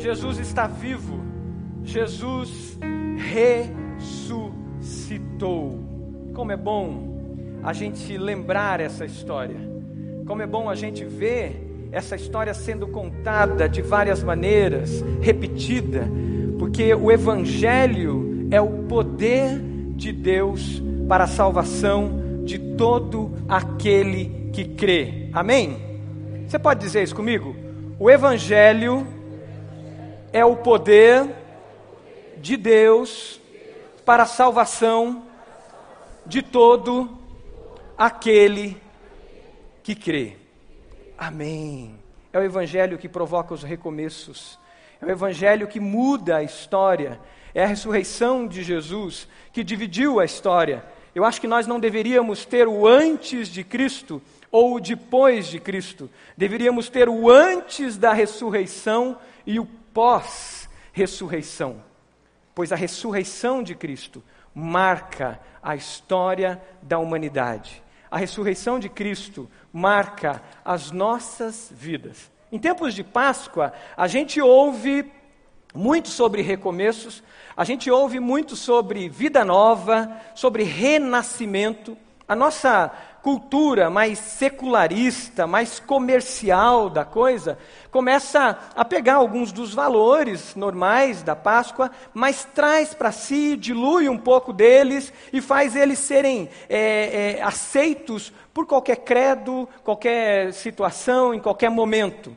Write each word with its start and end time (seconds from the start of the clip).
Jesus 0.00 0.38
está 0.38 0.66
vivo. 0.66 1.20
Jesus 1.84 2.78
ressuscitou. 4.40 5.78
Como 6.32 6.50
é 6.50 6.56
bom 6.56 7.20
a 7.62 7.74
gente 7.74 8.16
lembrar 8.16 8.80
essa 8.80 9.04
história. 9.04 9.60
Como 10.26 10.40
é 10.40 10.46
bom 10.46 10.70
a 10.70 10.74
gente 10.74 11.04
ver 11.04 11.88
essa 11.92 12.16
história 12.16 12.54
sendo 12.54 12.88
contada 12.88 13.68
de 13.68 13.82
várias 13.82 14.22
maneiras, 14.22 15.04
repetida, 15.20 16.08
porque 16.58 16.94
o 16.94 17.10
Evangelho 17.10 18.48
é 18.50 18.60
o 18.60 18.84
poder 18.84 19.60
de 19.96 20.12
Deus 20.12 20.82
para 21.08 21.24
a 21.24 21.26
salvação 21.28 22.42
de 22.44 22.58
todo 22.58 23.32
aquele 23.48 24.50
que 24.52 24.64
crê. 24.64 25.28
Amém? 25.32 25.76
Você 26.46 26.58
pode 26.58 26.80
dizer 26.80 27.02
isso 27.02 27.14
comigo? 27.14 27.54
O 27.98 28.10
Evangelho 28.10 29.06
é 30.32 30.44
o 30.44 30.56
poder 30.56 31.34
de 32.36 32.56
Deus 32.56 33.40
para 34.04 34.22
a 34.22 34.26
salvação 34.26 35.24
de 36.24 36.42
todo 36.42 37.18
aquele 37.96 38.76
que 39.82 39.94
crê. 39.94 40.36
Amém. 41.18 41.94
É 42.32 42.38
o 42.38 42.42
Evangelho 42.42 42.96
que 42.96 43.08
provoca 43.08 43.52
os 43.52 43.62
recomeços, 43.62 44.58
é 45.00 45.06
o 45.06 45.10
Evangelho 45.10 45.66
que 45.66 45.80
muda 45.80 46.36
a 46.36 46.42
história, 46.42 47.20
é 47.52 47.64
a 47.64 47.66
ressurreição 47.66 48.46
de 48.46 48.62
Jesus 48.62 49.26
que 49.52 49.64
dividiu 49.64 50.20
a 50.20 50.24
história. 50.24 50.84
Eu 51.14 51.24
acho 51.24 51.40
que 51.40 51.48
nós 51.48 51.66
não 51.66 51.80
deveríamos 51.80 52.44
ter 52.44 52.68
o 52.68 52.86
antes 52.86 53.48
de 53.48 53.64
Cristo 53.64 54.22
ou 54.50 54.76
o 54.76 54.80
depois 54.80 55.46
de 55.46 55.60
Cristo, 55.60 56.10
deveríamos 56.36 56.88
ter 56.88 57.08
o 57.08 57.30
antes 57.30 57.96
da 57.96 58.12
ressurreição 58.12 59.16
e 59.46 59.60
o 59.60 59.68
pós-ressurreição, 59.92 61.82
pois 62.54 62.72
a 62.72 62.76
ressurreição 62.76 63.62
de 63.62 63.74
Cristo 63.74 64.22
marca 64.54 65.40
a 65.62 65.76
história 65.76 66.60
da 66.82 66.98
humanidade. 66.98 67.82
A 68.10 68.18
ressurreição 68.18 68.78
de 68.78 68.88
Cristo 68.88 69.48
marca 69.72 70.42
as 70.64 70.90
nossas 70.90 71.72
vidas. 71.74 72.30
Em 72.50 72.58
tempos 72.58 72.94
de 72.94 73.04
Páscoa, 73.04 73.72
a 73.96 74.08
gente 74.08 74.40
ouve 74.40 75.10
muito 75.72 76.08
sobre 76.08 76.42
recomeços, 76.42 77.22
a 77.56 77.64
gente 77.64 77.90
ouve 77.90 78.18
muito 78.18 78.56
sobre 78.56 79.08
vida 79.08 79.44
nova, 79.44 80.20
sobre 80.34 80.64
renascimento. 80.64 81.96
A 82.26 82.34
nossa 82.34 82.92
cultura 83.22 83.90
mais 83.90 84.18
secularista, 84.18 85.46
mais 85.46 85.78
comercial 85.78 86.88
da 86.88 87.04
coisa, 87.04 87.58
começa 87.90 88.58
a 88.74 88.84
pegar 88.84 89.14
alguns 89.14 89.52
dos 89.52 89.74
valores 89.74 90.54
normais 90.54 91.22
da 91.22 91.36
Páscoa, 91.36 91.90
mas 92.14 92.44
traz 92.44 92.94
para 92.94 93.12
si, 93.12 93.56
dilui 93.56 94.08
um 94.08 94.18
pouco 94.18 94.52
deles 94.52 95.12
e 95.32 95.40
faz 95.40 95.76
eles 95.76 95.98
serem 95.98 96.48
é, 96.68 97.36
é, 97.38 97.42
aceitos 97.42 98.32
por 98.52 98.66
qualquer 98.66 98.96
credo, 98.96 99.68
qualquer 99.84 100.52
situação, 100.52 101.34
em 101.34 101.40
qualquer 101.40 101.70
momento, 101.70 102.36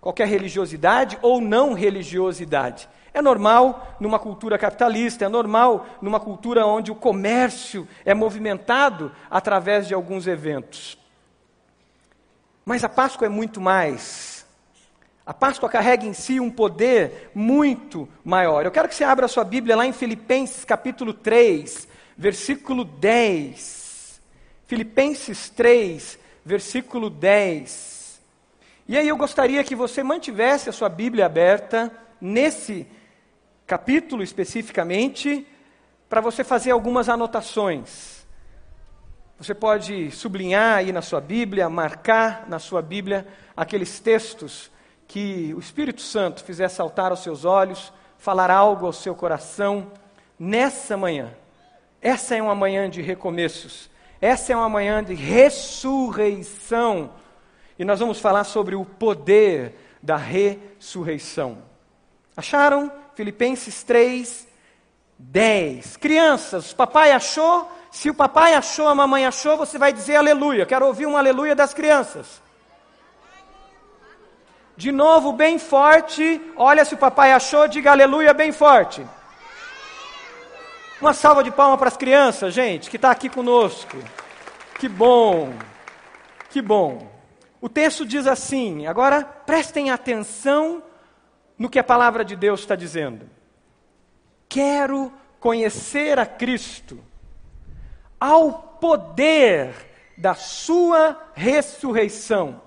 qualquer 0.00 0.28
religiosidade 0.28 1.18
ou 1.22 1.40
não 1.40 1.72
religiosidade. 1.72 2.88
É 3.16 3.22
normal 3.22 3.96
numa 3.98 4.18
cultura 4.18 4.58
capitalista, 4.58 5.24
é 5.24 5.28
normal 5.28 5.86
numa 6.02 6.20
cultura 6.20 6.66
onde 6.66 6.92
o 6.92 6.94
comércio 6.94 7.88
é 8.04 8.12
movimentado 8.12 9.10
através 9.30 9.88
de 9.88 9.94
alguns 9.94 10.26
eventos. 10.26 10.98
Mas 12.62 12.84
a 12.84 12.90
Páscoa 12.90 13.24
é 13.24 13.30
muito 13.30 13.58
mais. 13.58 14.44
A 15.24 15.32
Páscoa 15.32 15.66
carrega 15.66 16.04
em 16.04 16.12
si 16.12 16.38
um 16.38 16.50
poder 16.50 17.30
muito 17.34 18.06
maior. 18.22 18.66
Eu 18.66 18.70
quero 18.70 18.86
que 18.86 18.94
você 18.94 19.02
abra 19.02 19.24
a 19.24 19.30
sua 19.30 19.44
Bíblia 19.44 19.74
lá 19.74 19.86
em 19.86 19.94
Filipenses 19.94 20.66
capítulo 20.66 21.14
3, 21.14 21.88
versículo 22.18 22.84
10. 22.84 24.20
Filipenses 24.66 25.48
3, 25.48 26.18
versículo 26.44 27.08
10. 27.08 28.20
E 28.86 28.94
aí 28.94 29.08
eu 29.08 29.16
gostaria 29.16 29.64
que 29.64 29.74
você 29.74 30.02
mantivesse 30.02 30.68
a 30.68 30.72
sua 30.72 30.90
Bíblia 30.90 31.24
aberta 31.24 31.90
nesse 32.20 32.86
capítulo 33.66 34.22
especificamente, 34.22 35.46
para 36.08 36.20
você 36.20 36.44
fazer 36.44 36.70
algumas 36.70 37.08
anotações. 37.08 38.24
Você 39.38 39.54
pode 39.54 40.10
sublinhar 40.12 40.76
aí 40.78 40.92
na 40.92 41.02
sua 41.02 41.20
Bíblia, 41.20 41.68
marcar 41.68 42.48
na 42.48 42.58
sua 42.58 42.80
Bíblia 42.80 43.26
aqueles 43.56 43.98
textos 43.98 44.70
que 45.06 45.52
o 45.54 45.58
Espírito 45.58 46.00
Santo 46.00 46.44
fizer 46.44 46.68
saltar 46.68 47.10
aos 47.10 47.22
seus 47.22 47.44
olhos, 47.44 47.92
falar 48.16 48.50
algo 48.50 48.86
ao 48.86 48.92
seu 48.92 49.14
coração 49.14 49.90
nessa 50.38 50.96
manhã. 50.96 51.34
Essa 52.00 52.36
é 52.36 52.42
uma 52.42 52.54
manhã 52.54 52.88
de 52.88 53.02
recomeços. 53.02 53.90
Essa 54.20 54.52
é 54.52 54.56
uma 54.56 54.68
manhã 54.68 55.02
de 55.02 55.14
ressurreição. 55.14 57.10
E 57.78 57.84
nós 57.84 58.00
vamos 58.00 58.20
falar 58.20 58.44
sobre 58.44 58.74
o 58.74 58.84
poder 58.84 59.74
da 60.02 60.16
ressurreição. 60.16 61.58
Acharam? 62.36 62.90
Filipenses 63.16 63.82
3, 63.82 64.46
10. 65.18 65.96
Crianças, 65.96 66.74
papai 66.74 67.12
achou? 67.12 67.72
Se 67.90 68.10
o 68.10 68.14
papai 68.14 68.52
achou, 68.52 68.88
a 68.88 68.94
mamãe 68.94 69.24
achou, 69.24 69.56
você 69.56 69.78
vai 69.78 69.90
dizer 69.90 70.16
aleluia. 70.16 70.66
Quero 70.66 70.84
ouvir 70.84 71.06
um 71.06 71.16
aleluia 71.16 71.54
das 71.54 71.72
crianças. 71.72 72.42
De 74.76 74.92
novo, 74.92 75.32
bem 75.32 75.58
forte. 75.58 76.38
Olha, 76.56 76.84
se 76.84 76.92
o 76.92 76.98
papai 76.98 77.32
achou, 77.32 77.66
diga 77.66 77.90
aleluia 77.90 78.34
bem 78.34 78.52
forte. 78.52 79.04
Uma 81.00 81.14
salva 81.14 81.42
de 81.42 81.50
palmas 81.50 81.78
para 81.78 81.88
as 81.88 81.96
crianças, 81.96 82.52
gente, 82.52 82.90
que 82.90 82.96
está 82.96 83.10
aqui 83.10 83.30
conosco. 83.30 83.96
Que 84.78 84.90
bom, 84.90 85.54
que 86.50 86.60
bom. 86.60 87.10
O 87.62 87.68
texto 87.70 88.04
diz 88.04 88.26
assim, 88.26 88.86
agora 88.86 89.24
prestem 89.24 89.90
atenção 89.90 90.82
no 91.58 91.68
que 91.68 91.78
a 91.78 91.84
palavra 91.84 92.24
de 92.24 92.36
Deus 92.36 92.60
está 92.60 92.76
dizendo. 92.76 93.28
Quero 94.48 95.12
conhecer 95.40 96.18
a 96.18 96.26
Cristo, 96.26 97.02
ao 98.18 98.52
poder 98.80 99.74
da 100.16 100.34
Sua 100.34 101.30
ressurreição 101.34 102.60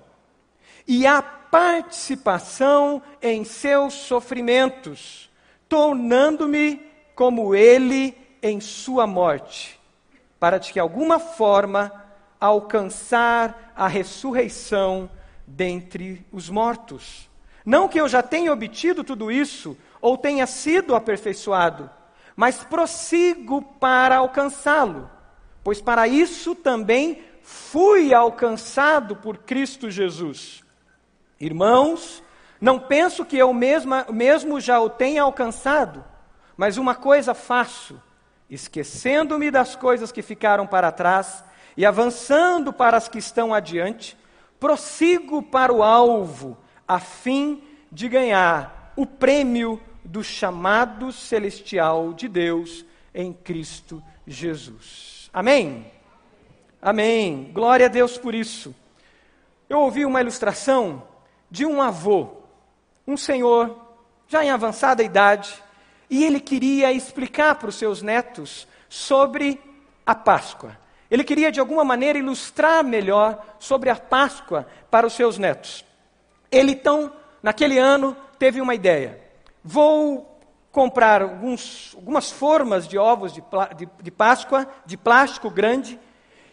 e 0.86 1.06
a 1.06 1.22
participação 1.22 3.02
em 3.20 3.44
seus 3.44 3.94
sofrimentos, 3.94 5.30
tornando-me 5.68 6.80
como 7.14 7.54
Ele 7.54 8.16
em 8.42 8.60
Sua 8.60 9.06
morte, 9.06 9.78
para 10.38 10.58
de 10.58 10.72
que 10.72 10.78
alguma 10.78 11.18
forma 11.18 11.92
alcançar 12.40 13.72
a 13.76 13.86
ressurreição 13.86 15.10
dentre 15.46 16.24
os 16.32 16.48
mortos. 16.48 17.29
Não 17.64 17.88
que 17.88 18.00
eu 18.00 18.08
já 18.08 18.22
tenha 18.22 18.52
obtido 18.52 19.04
tudo 19.04 19.30
isso 19.30 19.76
ou 20.00 20.16
tenha 20.16 20.46
sido 20.46 20.94
aperfeiçoado, 20.94 21.90
mas 22.34 22.64
prossigo 22.64 23.60
para 23.62 24.16
alcançá-lo, 24.16 25.10
pois 25.62 25.80
para 25.80 26.08
isso 26.08 26.54
também 26.54 27.22
fui 27.42 28.14
alcançado 28.14 29.16
por 29.16 29.38
Cristo 29.38 29.90
Jesus. 29.90 30.64
Irmãos, 31.38 32.22
não 32.60 32.78
penso 32.78 33.24
que 33.24 33.36
eu 33.36 33.52
mesma, 33.52 34.06
mesmo 34.10 34.60
já 34.60 34.80
o 34.80 34.88
tenha 34.88 35.22
alcançado, 35.22 36.04
mas 36.56 36.76
uma 36.76 36.94
coisa 36.94 37.34
faço, 37.34 38.00
esquecendo-me 38.48 39.50
das 39.50 39.76
coisas 39.76 40.10
que 40.12 40.22
ficaram 40.22 40.66
para 40.66 40.92
trás 40.92 41.44
e 41.76 41.84
avançando 41.84 42.72
para 42.72 42.96
as 42.96 43.08
que 43.08 43.18
estão 43.18 43.52
adiante, 43.52 44.16
prossigo 44.58 45.42
para 45.42 45.72
o 45.72 45.82
alvo 45.82 46.56
a 46.90 46.98
fim 46.98 47.62
de 47.92 48.08
ganhar 48.08 48.92
o 48.96 49.06
prêmio 49.06 49.80
do 50.04 50.24
chamado 50.24 51.12
celestial 51.12 52.12
de 52.12 52.26
Deus 52.26 52.84
em 53.14 53.32
Cristo 53.32 54.02
Jesus. 54.26 55.30
Amém? 55.32 55.86
Amém. 56.82 57.52
Glória 57.54 57.86
a 57.86 57.88
Deus 57.88 58.18
por 58.18 58.34
isso. 58.34 58.74
Eu 59.68 59.78
ouvi 59.78 60.04
uma 60.04 60.20
ilustração 60.20 61.04
de 61.48 61.64
um 61.64 61.80
avô, 61.80 62.30
um 63.06 63.16
senhor, 63.16 63.86
já 64.26 64.44
em 64.44 64.50
avançada 64.50 65.00
idade, 65.00 65.62
e 66.10 66.24
ele 66.24 66.40
queria 66.40 66.90
explicar 66.90 67.54
para 67.54 67.68
os 67.68 67.76
seus 67.76 68.02
netos 68.02 68.66
sobre 68.88 69.60
a 70.04 70.16
Páscoa. 70.16 70.76
Ele 71.08 71.22
queria, 71.22 71.52
de 71.52 71.60
alguma 71.60 71.84
maneira, 71.84 72.18
ilustrar 72.18 72.82
melhor 72.82 73.46
sobre 73.60 73.90
a 73.90 73.94
Páscoa 73.94 74.66
para 74.90 75.06
os 75.06 75.12
seus 75.12 75.38
netos. 75.38 75.88
Ele 76.50 76.72
então, 76.72 77.12
naquele 77.42 77.78
ano, 77.78 78.16
teve 78.38 78.60
uma 78.60 78.74
ideia. 78.74 79.20
Vou 79.62 80.26
comprar 80.72 81.22
alguns, 81.22 81.92
algumas 81.94 82.30
formas 82.30 82.86
de 82.86 82.96
ovos 82.96 83.32
de, 83.32 83.42
de, 83.76 83.88
de 84.00 84.10
Páscoa, 84.10 84.66
de 84.86 84.96
plástico 84.96 85.50
grande, 85.50 85.98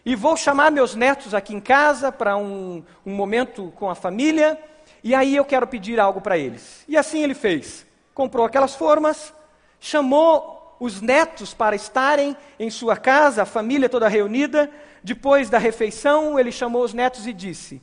e 0.06 0.16
vou 0.16 0.38
chamar 0.38 0.72
meus 0.72 0.96
netos 0.96 1.34
aqui 1.34 1.54
em 1.54 1.60
casa 1.60 2.12
para 2.12 2.38
um, 2.38 2.84
um 3.06 3.14
momento 3.14 3.74
com 3.76 3.90
a 3.90 3.96
família, 3.96 4.58
e 5.04 5.14
aí 5.14 5.36
eu 5.36 5.46
quero 5.46 5.68
pedir 5.68 6.00
algo 6.00 6.22
para 6.22 6.38
eles. 6.38 6.84
E 6.88 6.98
assim 6.98 7.24
ele 7.24 7.34
fez. 7.34 7.86
Comprou 8.14 8.46
aquelas 8.46 8.74
formas, 8.74 9.34
chamou 9.80 10.76
os 10.80 11.02
netos 11.02 11.54
para 11.54 11.76
estarem 11.76 12.36
em 12.60 12.70
sua 12.70 12.96
casa, 12.96 13.44
a 13.44 13.46
família 13.46 13.90
toda 13.90 14.08
reunida. 14.08 14.70
Depois 15.04 15.50
da 15.50 15.58
refeição, 15.58 16.40
ele 16.40 16.52
chamou 16.52 16.84
os 16.84 16.94
netos 16.94 17.28
e 17.28 17.34
disse: 17.34 17.82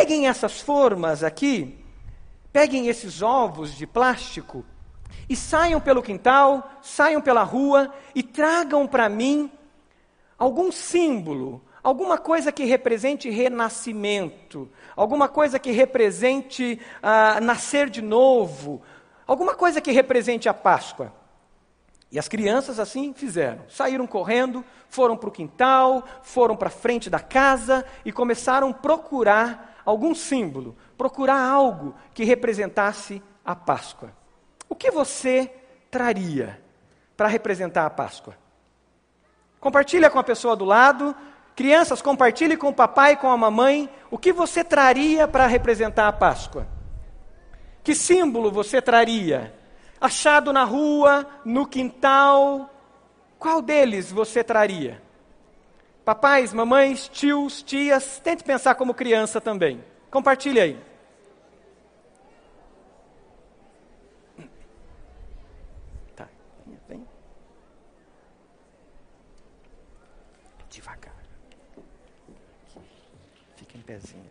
Peguem 0.00 0.28
essas 0.28 0.62
formas 0.62 1.22
aqui, 1.22 1.78
peguem 2.50 2.88
esses 2.88 3.20
ovos 3.20 3.76
de 3.76 3.86
plástico 3.86 4.64
e 5.28 5.36
saiam 5.36 5.78
pelo 5.78 6.02
quintal, 6.02 6.72
saiam 6.80 7.20
pela 7.20 7.42
rua 7.42 7.92
e 8.14 8.22
tragam 8.22 8.86
para 8.86 9.10
mim 9.10 9.52
algum 10.38 10.72
símbolo, 10.72 11.60
alguma 11.82 12.16
coisa 12.16 12.50
que 12.50 12.64
represente 12.64 13.28
renascimento, 13.28 14.70
alguma 14.96 15.28
coisa 15.28 15.58
que 15.58 15.70
represente 15.70 16.80
uh, 17.02 17.44
nascer 17.44 17.90
de 17.90 18.00
novo, 18.00 18.80
alguma 19.26 19.54
coisa 19.54 19.82
que 19.82 19.92
represente 19.92 20.48
a 20.48 20.54
Páscoa. 20.54 21.12
E 22.10 22.18
as 22.18 22.26
crianças 22.26 22.80
assim 22.80 23.12
fizeram. 23.12 23.66
Saíram 23.68 24.06
correndo, 24.06 24.64
foram 24.88 25.14
para 25.14 25.28
o 25.28 25.32
quintal, 25.32 26.02
foram 26.22 26.56
para 26.56 26.68
a 26.68 26.72
frente 26.72 27.10
da 27.10 27.20
casa 27.20 27.84
e 28.02 28.10
começaram 28.10 28.70
a 28.70 28.74
procurar 28.74 29.69
algum 29.90 30.14
símbolo, 30.14 30.76
procurar 30.96 31.40
algo 31.40 31.94
que 32.14 32.24
representasse 32.24 33.22
a 33.44 33.54
Páscoa. 33.54 34.12
O 34.68 34.74
que 34.74 34.90
você 34.90 35.52
traria 35.90 36.60
para 37.16 37.28
representar 37.28 37.86
a 37.86 37.90
Páscoa? 37.90 38.36
Compartilha 39.60 40.08
com 40.08 40.18
a 40.18 40.24
pessoa 40.24 40.56
do 40.56 40.64
lado. 40.64 41.14
Crianças, 41.54 42.00
compartilhe 42.00 42.56
com 42.56 42.68
o 42.68 42.74
papai 42.74 43.16
com 43.16 43.28
a 43.30 43.36
mamãe 43.36 43.90
o 44.10 44.16
que 44.16 44.32
você 44.32 44.64
traria 44.64 45.28
para 45.28 45.46
representar 45.46 46.08
a 46.08 46.12
Páscoa. 46.12 46.66
Que 47.82 47.94
símbolo 47.94 48.50
você 48.50 48.80
traria? 48.80 49.54
Achado 50.00 50.52
na 50.52 50.64
rua, 50.64 51.26
no 51.44 51.66
quintal, 51.66 52.70
qual 53.38 53.60
deles 53.60 54.10
você 54.10 54.42
traria? 54.44 55.02
Papais, 56.04 56.52
mamães, 56.52 57.08
tios, 57.08 57.62
tias, 57.62 58.18
tente 58.18 58.42
pensar 58.42 58.74
como 58.74 58.94
criança 58.94 59.40
também. 59.40 59.84
Compartilhe 60.10 60.60
aí. 60.60 60.82
Tá, 66.16 66.28
vem. 66.88 67.06
Devagar. 70.68 71.14
Fica 73.56 73.78
em 73.78 73.82
pezinho. 73.82 74.30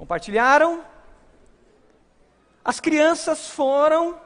Compartilharam. 0.00 0.82
As 2.64 2.80
crianças 2.80 3.50
foram, 3.50 4.18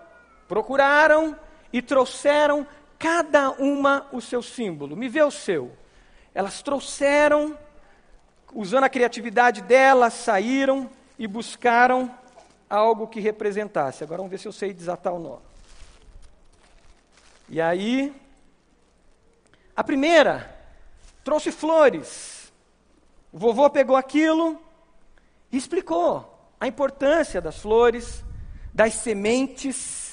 procuraram 0.48 1.36
e 1.72 1.80
trouxeram 1.82 2.66
cada 2.98 3.50
uma 3.52 4.06
o 4.12 4.20
seu 4.20 4.42
símbolo. 4.42 4.96
Me 4.96 5.08
vê 5.08 5.22
o 5.22 5.30
seu. 5.30 5.72
Elas 6.34 6.62
trouxeram, 6.62 7.56
usando 8.52 8.84
a 8.84 8.88
criatividade 8.88 9.62
delas, 9.62 10.14
saíram 10.14 10.90
e 11.18 11.26
buscaram 11.26 12.10
algo 12.68 13.06
que 13.06 13.20
representasse. 13.20 14.02
Agora 14.02 14.18
vamos 14.18 14.30
ver 14.30 14.38
se 14.38 14.48
eu 14.48 14.52
sei 14.52 14.72
desatar 14.72 15.12
o 15.12 15.18
nó. 15.18 15.38
E 17.48 17.60
aí, 17.60 18.14
a 19.76 19.84
primeira 19.84 20.54
trouxe 21.22 21.52
flores. 21.52 22.52
O 23.32 23.38
vovô 23.38 23.68
pegou 23.68 23.96
aquilo, 23.96 24.60
e 25.54 25.56
explicou 25.56 26.52
a 26.58 26.66
importância 26.66 27.40
das 27.40 27.60
flores, 27.60 28.24
das 28.74 28.94
sementes, 28.94 30.03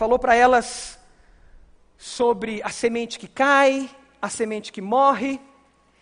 falou 0.00 0.18
para 0.18 0.34
elas 0.34 0.98
sobre 1.98 2.62
a 2.62 2.70
semente 2.70 3.18
que 3.18 3.28
cai, 3.28 3.94
a 4.22 4.30
semente 4.30 4.72
que 4.72 4.80
morre, 4.80 5.38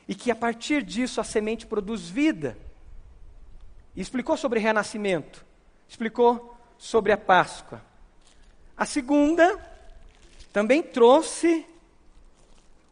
e 0.07 0.15
que 0.15 0.31
a 0.31 0.37
partir 0.37 0.85
disso 0.85 1.21
a 1.21 1.25
semente 1.25 1.67
produz 1.67 2.09
vida. 2.09 2.57
E 3.97 4.01
explicou 4.01 4.37
sobre 4.37 4.61
renascimento, 4.61 5.45
explicou 5.89 6.57
sobre 6.79 7.11
a 7.11 7.19
Páscoa. 7.19 7.83
A 8.77 8.87
segunda 8.87 9.59
também 10.53 10.81
trouxe 10.81 11.67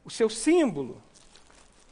o 0.05 0.11
seu 0.11 0.29
símbolo, 0.29 1.01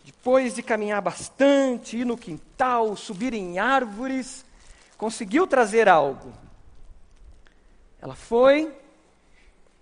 depois 0.05 0.56
de 0.56 0.62
caminhar 0.64 1.00
bastante, 1.00 1.99
ir 1.99 2.05
no 2.05 2.19
quintal, 2.19 2.96
subir 2.96 3.32
em 3.32 3.60
árvores, 3.60 4.44
conseguiu 4.99 5.46
trazer 5.46 5.88
algo. 5.88 6.32
Ela 8.02 8.17
foi 8.17 8.82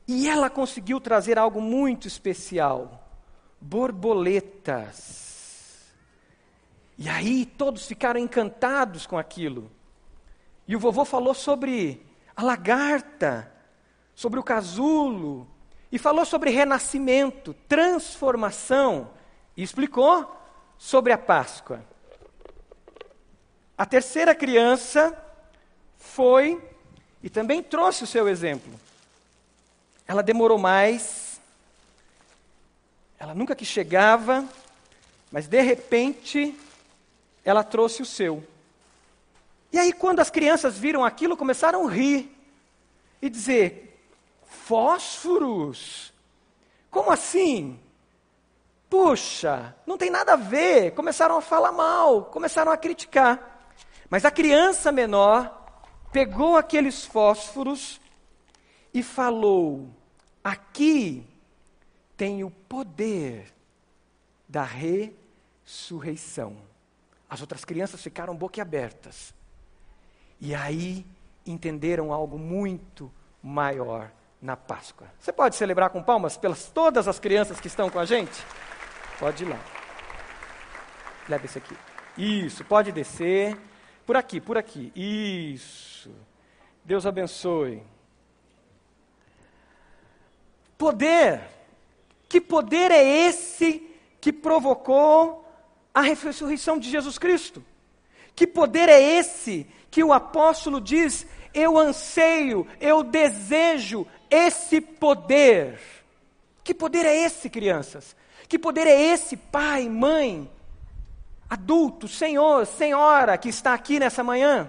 e 0.07 0.29
ela 0.29 0.51
conseguiu 0.51 1.01
trazer 1.01 1.39
algo 1.39 1.61
muito 1.61 2.07
especial: 2.07 3.09
borboletas. 3.61 5.23
E 6.99 7.09
aí 7.09 7.47
todos 7.47 7.87
ficaram 7.87 8.21
encantados 8.21 9.07
com 9.07 9.19
aquilo. 9.19 9.71
E 10.69 10.77
o 10.77 10.79
vovô 10.79 11.05
falou 11.05 11.35
sobre 11.35 12.07
a 12.37 12.43
lagarta, 12.43 13.53
sobre 14.15 14.39
o 14.39 14.43
casulo, 14.43 15.49
e 15.91 15.99
falou 15.99 16.25
sobre 16.25 16.51
renascimento, 16.51 17.55
transformação 17.69 19.11
e 19.57 19.63
explicou 19.63 20.41
sobre 20.79 21.13
a 21.13 21.19
Páscoa. 21.19 21.85
A 23.77 23.85
terceira 23.85 24.35
criança 24.35 25.17
foi 25.97 26.63
e 27.23 27.29
também 27.29 27.63
trouxe 27.63 28.05
o 28.05 28.07
seu 28.07 28.29
exemplo. 28.29 28.73
Ela 30.13 30.23
demorou 30.23 30.59
mais, 30.59 31.41
ela 33.19 33.35
nunca 33.35 33.57
que 33.57 33.65
chegava, 33.65 34.45
mas 35.31 35.47
de 35.47 35.63
repente 35.63 36.55
ela 37.43 37.65
trouxe 37.65 38.03
o 38.03 38.05
seu. 38.05 38.47
E 39.73 39.79
aí, 39.79 39.91
quando 39.91 40.21
as 40.21 40.29
crianças 40.29 40.77
viram 40.77 41.03
aquilo, 41.03 41.35
começaram 41.35 41.89
a 41.89 41.91
rir 41.91 42.31
e 43.23 43.31
dizer: 43.31 44.07
fósforos? 44.45 46.13
Como 46.91 47.11
assim? 47.11 47.81
Puxa, 48.91 49.75
não 49.87 49.97
tem 49.97 50.11
nada 50.11 50.35
a 50.35 50.37
ver. 50.37 50.91
Começaram 50.91 51.39
a 51.39 51.41
falar 51.41 51.73
mal, 51.73 52.27
começaram 52.27 52.71
a 52.71 52.77
criticar. 52.77 53.65
Mas 54.11 54.27
a 54.27 54.31
criança 54.31 54.93
menor 54.93 55.81
pegou 56.13 56.59
aqueles 56.59 57.03
fósforos 57.03 57.99
e 58.93 59.03
falou: 59.03 60.02
Aqui 60.43 61.27
tem 62.17 62.43
o 62.45 62.51
poder 62.51 63.53
da 64.49 64.65
ressurreição. 64.65 66.57
As 67.29 67.41
outras 67.41 67.65
crianças 67.65 68.03
ficaram 68.03 68.37
boquiabertas. 68.37 69.33
E 70.41 70.55
aí 70.55 71.07
entenderam 71.47 72.13
algo 72.13 72.39
muito 72.39 73.11
maior 73.43 74.11
na 74.41 74.57
Páscoa. 74.57 75.07
Você 75.19 75.33
pode 75.33 75.57
celebrar 75.57 75.91
com 75.91 76.03
palmas 76.03 76.37
pelas 76.37 76.67
todas 76.67 77.07
as 77.07 77.19
crianças 77.21 77.61
que 77.61 77.69
estão 77.69 77.89
com 77.89 77.99
a 77.99 78.05
gente? 78.05 78.45
Pode 79.19 79.45
ir 79.45 79.47
lá. 79.47 79.59
Leva 81.29 81.45
esse 81.45 81.59
aqui. 81.59 81.77
Isso, 82.19 82.65
pode 82.65 82.91
descer. 82.91 83.57
Por 84.05 84.17
aqui, 84.17 84.41
por 84.41 84.59
aqui. 84.59 84.93
Isso. 84.95 86.11
Deus 86.85 87.07
abençoe. 87.07 87.83
Poder. 90.83 91.41
Que 92.29 92.41
poder 92.41 92.91
é 92.91 93.05
esse 93.05 93.89
que 94.21 94.33
provocou 94.33 95.49
a 95.95 96.01
ressurreição 96.01 96.77
de 96.77 96.91
Jesus 96.91 97.19
Cristo? 97.19 97.65
Que 98.35 98.49
poder 98.49 98.89
é 98.89 99.01
esse 99.01 99.65
que 99.93 100.03
o 100.03 100.13
apóstolo 100.13 100.81
diz: 100.81 101.25
Eu 101.55 101.79
anseio, 101.79 102.67
eu 102.81 103.05
desejo 103.05 104.09
esse 104.29 104.81
poder? 104.81 105.79
Que 106.65 106.75
poder 106.75 107.07
é 107.07 107.17
esse, 107.17 107.49
crianças? 107.49 108.17
Que 108.49 108.59
poder 108.59 108.89
é 108.89 109.01
esse, 109.01 109.37
pai, 109.37 109.89
mãe, 109.89 110.51
adulto, 111.49 112.09
senhor, 112.09 112.67
senhora 112.67 113.39
que 113.39 113.51
está 113.51 113.73
aqui 113.73 114.01
nessa 114.01 114.25
manhã? 114.25 114.69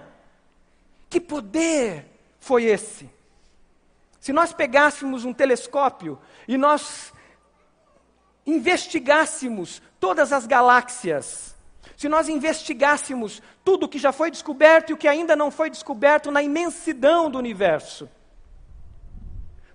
Que 1.10 1.20
poder 1.20 2.06
foi 2.38 2.66
esse? 2.66 3.13
Se 4.24 4.32
nós 4.32 4.54
pegássemos 4.54 5.26
um 5.26 5.34
telescópio 5.34 6.18
e 6.48 6.56
nós 6.56 7.12
investigássemos 8.46 9.82
todas 10.00 10.32
as 10.32 10.46
galáxias, 10.46 11.54
se 11.94 12.08
nós 12.08 12.26
investigássemos 12.26 13.42
tudo 13.62 13.84
o 13.84 13.88
que 13.88 13.98
já 13.98 14.12
foi 14.12 14.30
descoberto 14.30 14.88
e 14.88 14.92
o 14.94 14.96
que 14.96 15.06
ainda 15.06 15.36
não 15.36 15.50
foi 15.50 15.68
descoberto 15.68 16.30
na 16.30 16.42
imensidão 16.42 17.30
do 17.30 17.36
universo, 17.36 18.08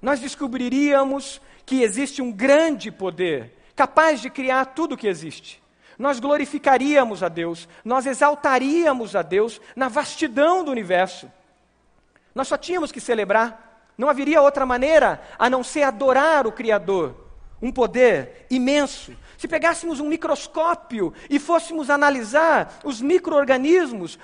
nós 0.02 0.20
descobriríamos 0.20 1.40
que 1.64 1.84
existe 1.84 2.20
um 2.20 2.32
grande 2.32 2.92
poder 2.92 3.56
capaz 3.76 4.20
de 4.20 4.32
criar 4.32 4.66
tudo 4.66 4.96
o 4.96 4.98
que 4.98 5.08
existe. 5.08 5.62
Nós 5.96 6.20
glorificaríamos 6.20 7.22
a 7.22 7.30
Deus, 7.30 7.70
nós 7.86 8.08
exaltaríamos 8.08 9.16
a 9.16 9.22
Deus 9.22 9.62
na 9.76 9.90
vastidão 9.90 10.64
do 10.64 10.72
universo. 10.72 11.32
Nós 12.34 12.48
só 12.48 12.58
tínhamos 12.58 12.92
que 12.92 13.00
celebrar, 13.00 13.69
não 14.00 14.08
haveria 14.08 14.42
outra 14.42 14.66
maneira 14.66 15.22
a 15.38 15.50
não 15.50 15.62
ser 15.62 15.84
adorar 15.84 16.48
o 16.48 16.54
Criador, 16.54 17.14
um 17.62 17.70
poder 17.70 18.46
imenso. 18.50 19.14
Se 19.38 19.46
pegássemos 19.46 20.00
um 20.00 20.08
microscópio 20.08 21.14
e 21.30 21.38
fôssemos 21.38 21.90
analisar 21.90 22.80
os 22.86 23.02
micro-organismos, 23.02 24.18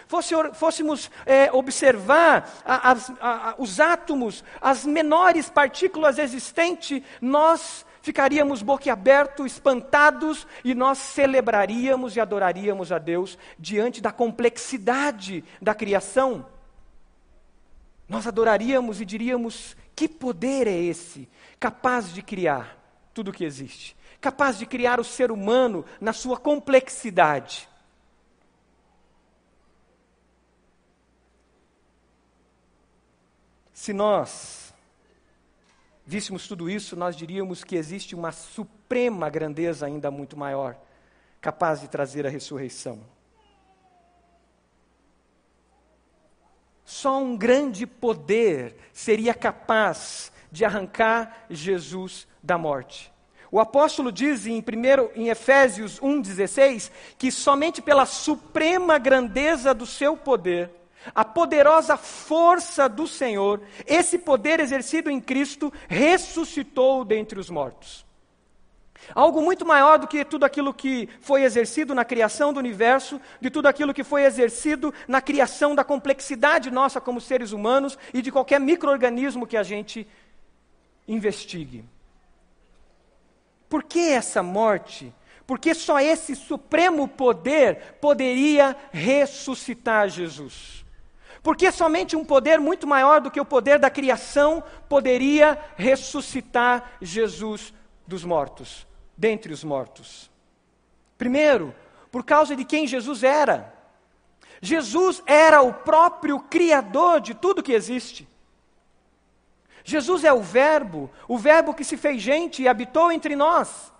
fôssemos 0.54 1.12
é, 1.26 1.52
observar 1.52 2.50
a, 2.66 2.92
a, 2.92 2.98
a, 3.20 3.56
os 3.58 3.82
átomos, 3.82 4.46
as 4.62 4.86
menores 4.86 5.50
partículas 5.50 6.20
existentes, 6.20 7.04
nós 7.20 7.86
ficaríamos 8.02 8.62
boquiabertos, 8.62 9.54
espantados, 9.54 10.48
e 10.64 10.74
nós 10.74 11.00
celebraríamos 11.00 12.16
e 12.16 12.22
adoraríamos 12.22 12.94
a 12.94 12.98
Deus 12.98 13.38
diante 13.60 14.02
da 14.02 14.12
complexidade 14.12 15.44
da 15.62 15.76
criação. 15.76 16.46
Nós 18.08 18.28
adoraríamos 18.28 19.02
e 19.02 19.06
diríamos: 19.06 19.76
que 19.96 20.08
poder 20.08 20.68
é 20.68 20.78
esse 20.78 21.28
capaz 21.60 22.14
de 22.14 22.22
criar 22.22 22.78
tudo 23.14 23.30
o 23.30 23.34
que 23.34 23.44
existe? 23.44 23.96
Capaz 24.22 24.58
de 24.58 24.66
criar 24.66 25.00
o 25.00 25.04
ser 25.04 25.32
humano 25.32 25.86
na 26.00 26.14
sua 26.14 26.38
complexidade? 26.38 27.70
Se 33.74 33.94
nós 33.94 34.74
víssemos 36.06 36.48
tudo 36.48 36.70
isso, 36.70 36.96
nós 36.96 37.16
diríamos 37.16 37.64
que 37.64 37.76
existe 37.76 38.16
uma 38.16 38.32
suprema 38.32 39.30
grandeza 39.30 39.86
ainda 39.86 40.10
muito 40.10 40.38
maior, 40.38 40.78
capaz 41.42 41.82
de 41.82 41.88
trazer 41.88 42.26
a 42.26 42.30
ressurreição. 42.30 43.15
Só 46.86 47.18
um 47.18 47.36
grande 47.36 47.88
poder 47.88 48.78
seria 48.94 49.34
capaz 49.34 50.32
de 50.52 50.64
arrancar 50.64 51.46
Jesus 51.50 52.28
da 52.42 52.58
morte. 52.58 53.12
O 53.52 53.60
apóstolo 53.60 54.12
diz 54.12 54.46
em, 54.46 54.62
primeiro, 54.62 55.12
em 55.16 55.30
Efésios 55.30 56.00
1,16 56.00 56.92
que 57.18 57.32
somente 57.32 57.82
pela 57.82 58.06
suprema 58.06 58.98
grandeza 58.98 59.74
do 59.74 59.86
seu 59.86 60.16
poder, 60.16 60.70
a 61.14 61.24
poderosa 61.26 61.98
força 61.98 62.88
do 62.88 63.08
Senhor, 63.08 63.62
esse 63.86 64.18
poder 64.18 64.60
exercido 64.60 65.10
em 65.10 65.20
Cristo, 65.20 65.72
ressuscitou 65.88 67.04
dentre 67.04 67.40
os 67.40 67.50
mortos. 67.50 68.06
Algo 69.14 69.42
muito 69.42 69.66
maior 69.66 70.00
do 70.00 70.08
que 70.08 70.24
tudo 70.26 70.46
aquilo 70.46 70.74
que 70.74 71.10
foi 71.20 71.44
exercido 71.44 71.94
na 71.94 72.06
criação 72.06 72.54
do 72.54 72.60
universo, 72.60 73.20
de 73.40 73.50
tudo 73.50 73.68
aquilo 73.68 73.94
que 73.94 74.04
foi 74.04 74.24
exercido 74.24 74.94
na 75.08 75.22
criação 75.22 75.76
da 75.76 75.84
complexidade 75.84 76.72
nossa 76.72 77.02
como 77.02 77.22
seres 77.22 77.52
humanos 77.52 77.98
e 78.14 78.22
de 78.22 78.32
qualquer 78.32 78.60
microorganismo 78.60 79.46
que 79.46 79.58
a 79.58 79.64
gente 79.64 80.08
investigue. 81.08 81.84
Por 83.70 83.84
que 83.84 84.00
essa 84.00 84.42
morte? 84.42 85.14
Porque 85.46 85.76
só 85.76 86.00
esse 86.00 86.36
supremo 86.36 87.08
poder 87.08 87.98
poderia 88.02 88.76
ressuscitar 88.92 90.10
Jesus. 90.10 90.84
Porque 91.44 91.72
somente 91.72 92.16
um 92.16 92.26
poder 92.26 92.60
muito 92.60 92.88
maior 92.88 93.22
do 93.22 93.30
que 93.30 93.40
o 93.40 93.46
poder 93.46 93.78
da 93.78 93.90
criação 93.90 94.64
poderia 94.90 95.60
ressuscitar 95.76 96.98
Jesus 97.00 97.72
dos 98.08 98.24
mortos, 98.24 98.88
dentre 99.18 99.54
os 99.54 99.64
mortos. 99.64 100.30
Primeiro, 101.18 101.74
por 102.12 102.24
causa 102.24 102.56
de 102.56 102.64
quem 102.64 102.88
Jesus 102.88 103.24
era. 103.24 103.74
Jesus 104.62 105.22
era 105.26 105.62
o 105.62 105.74
próprio 105.74 106.40
Criador 106.40 107.20
de 107.20 107.34
tudo 107.34 107.64
que 107.64 107.74
existe. 107.74 108.28
Jesus 109.84 110.24
é 110.24 110.34
o 110.34 110.42
Verbo, 110.42 111.12
o 111.28 111.38
Verbo 111.38 111.74
que 111.74 111.84
se 111.84 111.96
fez 111.96 112.22
gente 112.22 112.64
e 112.64 112.68
habitou 112.68 113.12
entre 113.12 113.36
nós. 113.36 113.94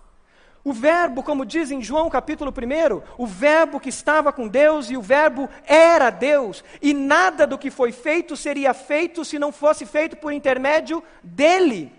O 0.64 0.74
Verbo, 0.74 1.22
como 1.22 1.46
diz 1.46 1.70
em 1.70 1.80
João 1.80 2.10
capítulo 2.10 2.52
1, 2.52 3.22
o 3.22 3.28
Verbo 3.28 3.80
que 3.80 3.90
estava 3.90 4.34
com 4.34 4.48
Deus 4.48 4.90
e 4.90 4.98
o 4.98 5.02
Verbo 5.02 5.48
era 5.64 6.10
Deus, 6.10 6.64
e 6.82 6.92
nada 6.92 7.46
do 7.46 7.56
que 7.56 7.70
foi 7.70 7.92
feito 7.92 8.36
seria 8.36 8.74
feito 8.74 9.24
se 9.24 9.38
não 9.38 9.52
fosse 9.52 9.86
feito 9.86 10.18
por 10.18 10.34
intermédio 10.34 11.04
dele. 11.24 11.94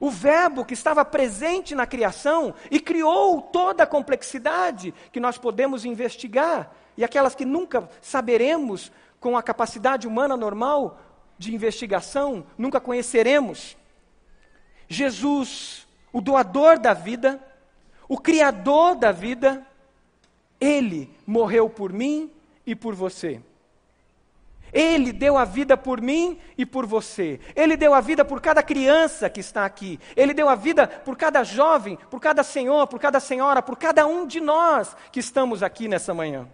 O 0.00 0.10
Verbo 0.10 0.64
que 0.64 0.74
estava 0.74 1.04
presente 1.04 1.74
na 1.74 1.86
criação 1.86 2.54
e 2.70 2.78
criou 2.78 3.40
toda 3.40 3.82
a 3.82 3.86
complexidade 3.86 4.94
que 5.12 5.20
nós 5.20 5.38
podemos 5.38 5.84
investigar 5.84 6.70
e 6.96 7.04
aquelas 7.04 7.34
que 7.34 7.44
nunca 7.44 7.88
saberemos 8.00 8.92
com 9.20 9.36
a 9.36 9.42
capacidade 9.42 10.06
humana 10.06 10.36
normal 10.36 11.00
de 11.36 11.54
investigação, 11.54 12.44
nunca 12.56 12.80
conheceremos. 12.80 13.76
Jesus, 14.88 15.86
o 16.12 16.20
doador 16.20 16.78
da 16.78 16.94
vida, 16.94 17.40
o 18.08 18.18
Criador 18.18 18.96
da 18.96 19.12
vida, 19.12 19.66
Ele 20.60 21.10
morreu 21.26 21.68
por 21.68 21.92
mim 21.92 22.30
e 22.66 22.74
por 22.74 22.94
você. 22.94 23.40
Ele 24.72 25.12
deu 25.12 25.36
a 25.36 25.44
vida 25.44 25.76
por 25.76 26.00
mim 26.00 26.38
e 26.56 26.66
por 26.66 26.86
você. 26.86 27.40
Ele 27.54 27.76
deu 27.76 27.94
a 27.94 28.00
vida 28.00 28.24
por 28.24 28.40
cada 28.40 28.62
criança 28.62 29.28
que 29.30 29.40
está 29.40 29.64
aqui. 29.64 29.98
Ele 30.16 30.34
deu 30.34 30.48
a 30.48 30.54
vida 30.54 30.86
por 30.86 31.16
cada 31.16 31.42
jovem, 31.44 31.96
por 32.10 32.20
cada 32.20 32.42
senhor, 32.42 32.86
por 32.86 33.00
cada 33.00 33.20
senhora, 33.20 33.62
por 33.62 33.76
cada 33.76 34.06
um 34.06 34.26
de 34.26 34.40
nós 34.40 34.96
que 35.10 35.20
estamos 35.20 35.62
aqui 35.62 35.88
nessa 35.88 36.12
manhã. 36.12 36.48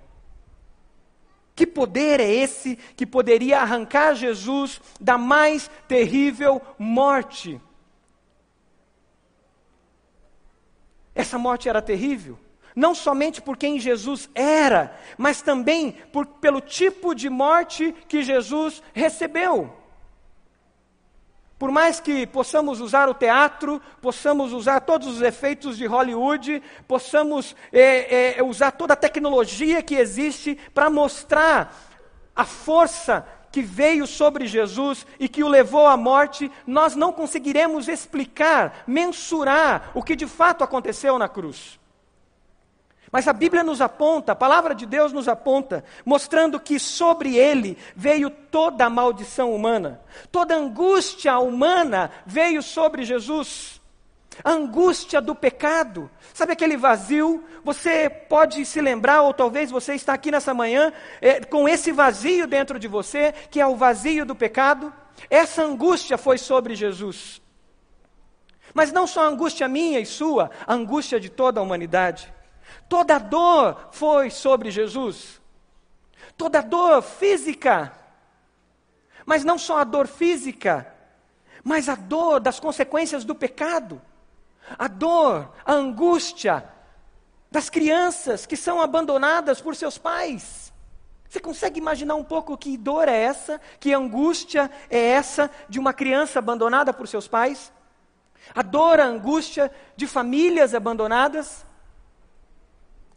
Que 1.54 1.66
poder 1.66 2.20
é 2.20 2.28
esse 2.28 2.76
que 2.96 3.06
poderia 3.06 3.60
arrancar 3.60 4.14
Jesus 4.14 4.80
da 5.00 5.16
mais 5.16 5.70
terrível 5.86 6.60
morte? 6.78 7.60
Essa 11.14 11.38
morte 11.38 11.68
era 11.68 11.80
terrível, 11.80 12.36
não 12.74 12.94
somente 12.94 13.40
por 13.40 13.56
quem 13.56 13.78
Jesus 13.78 14.28
era, 14.34 14.96
mas 15.16 15.40
também 15.40 15.92
por, 16.12 16.26
pelo 16.26 16.60
tipo 16.60 17.14
de 17.14 17.30
morte 17.30 17.94
que 18.08 18.22
Jesus 18.22 18.82
recebeu. 18.92 19.72
Por 21.56 21.70
mais 21.70 22.00
que 22.00 22.26
possamos 22.26 22.80
usar 22.80 23.08
o 23.08 23.14
teatro, 23.14 23.80
possamos 24.02 24.52
usar 24.52 24.80
todos 24.80 25.06
os 25.06 25.22
efeitos 25.22 25.78
de 25.78 25.86
Hollywood, 25.86 26.60
possamos 26.88 27.54
é, 27.72 28.38
é, 28.38 28.42
usar 28.42 28.72
toda 28.72 28.94
a 28.94 28.96
tecnologia 28.96 29.82
que 29.82 29.94
existe 29.94 30.58
para 30.74 30.90
mostrar 30.90 31.72
a 32.34 32.44
força 32.44 33.26
que 33.52 33.62
veio 33.62 34.04
sobre 34.04 34.48
Jesus 34.48 35.06
e 35.18 35.28
que 35.28 35.44
o 35.44 35.48
levou 35.48 35.86
à 35.86 35.96
morte, 35.96 36.50
nós 36.66 36.96
não 36.96 37.12
conseguiremos 37.12 37.86
explicar, 37.86 38.82
mensurar 38.84 39.92
o 39.94 40.02
que 40.02 40.16
de 40.16 40.26
fato 40.26 40.64
aconteceu 40.64 41.16
na 41.20 41.28
cruz. 41.28 41.78
Mas 43.14 43.28
a 43.28 43.32
Bíblia 43.32 43.62
nos 43.62 43.80
aponta, 43.80 44.32
a 44.32 44.34
palavra 44.34 44.74
de 44.74 44.84
Deus 44.84 45.12
nos 45.12 45.28
aponta, 45.28 45.84
mostrando 46.04 46.58
que 46.58 46.80
sobre 46.80 47.36
ele 47.36 47.78
veio 47.94 48.28
toda 48.28 48.86
a 48.86 48.90
maldição 48.90 49.54
humana, 49.54 50.00
toda 50.32 50.52
a 50.52 50.58
angústia 50.58 51.38
humana 51.38 52.10
veio 52.26 52.60
sobre 52.60 53.04
Jesus. 53.04 53.80
A 54.42 54.50
angústia 54.50 55.20
do 55.20 55.32
pecado, 55.32 56.10
sabe 56.32 56.54
aquele 56.54 56.76
vazio? 56.76 57.44
Você 57.62 58.10
pode 58.10 58.66
se 58.66 58.80
lembrar, 58.80 59.22
ou 59.22 59.32
talvez 59.32 59.70
você 59.70 59.94
está 59.94 60.12
aqui 60.12 60.32
nessa 60.32 60.52
manhã 60.52 60.92
é, 61.20 61.38
com 61.38 61.68
esse 61.68 61.92
vazio 61.92 62.48
dentro 62.48 62.80
de 62.80 62.88
você, 62.88 63.32
que 63.48 63.60
é 63.60 63.66
o 63.66 63.76
vazio 63.76 64.26
do 64.26 64.34
pecado. 64.34 64.92
Essa 65.30 65.62
angústia 65.62 66.18
foi 66.18 66.36
sobre 66.36 66.74
Jesus. 66.74 67.40
Mas 68.74 68.90
não 68.90 69.06
só 69.06 69.24
a 69.24 69.28
angústia 69.28 69.68
minha 69.68 70.00
e 70.00 70.04
sua, 70.04 70.50
a 70.66 70.74
angústia 70.74 71.20
de 71.20 71.30
toda 71.30 71.60
a 71.60 71.62
humanidade. 71.62 72.33
Toda 72.88 73.18
dor 73.18 73.88
foi 73.92 74.30
sobre 74.30 74.70
Jesus. 74.70 75.40
Toda 76.36 76.60
dor 76.60 77.02
física. 77.02 77.92
Mas 79.24 79.44
não 79.44 79.56
só 79.58 79.78
a 79.78 79.84
dor 79.84 80.06
física, 80.06 80.92
mas 81.62 81.88
a 81.88 81.94
dor 81.94 82.40
das 82.40 82.60
consequências 82.60 83.24
do 83.24 83.34
pecado. 83.34 84.00
A 84.78 84.88
dor, 84.88 85.52
a 85.64 85.72
angústia 85.72 86.68
das 87.50 87.70
crianças 87.70 88.46
que 88.46 88.56
são 88.56 88.80
abandonadas 88.80 89.60
por 89.60 89.76
seus 89.76 89.96
pais. 89.96 90.72
Você 91.28 91.40
consegue 91.40 91.78
imaginar 91.78 92.14
um 92.14 92.24
pouco 92.24 92.56
que 92.56 92.76
dor 92.76 93.08
é 93.08 93.16
essa, 93.16 93.60
que 93.80 93.92
angústia 93.92 94.70
é 94.88 94.98
essa 94.98 95.50
de 95.68 95.78
uma 95.78 95.92
criança 95.92 96.38
abandonada 96.38 96.92
por 96.92 97.08
seus 97.08 97.26
pais? 97.26 97.72
A 98.54 98.62
dor, 98.62 99.00
a 99.00 99.06
angústia 99.06 99.70
de 99.96 100.06
famílias 100.06 100.74
abandonadas? 100.74 101.64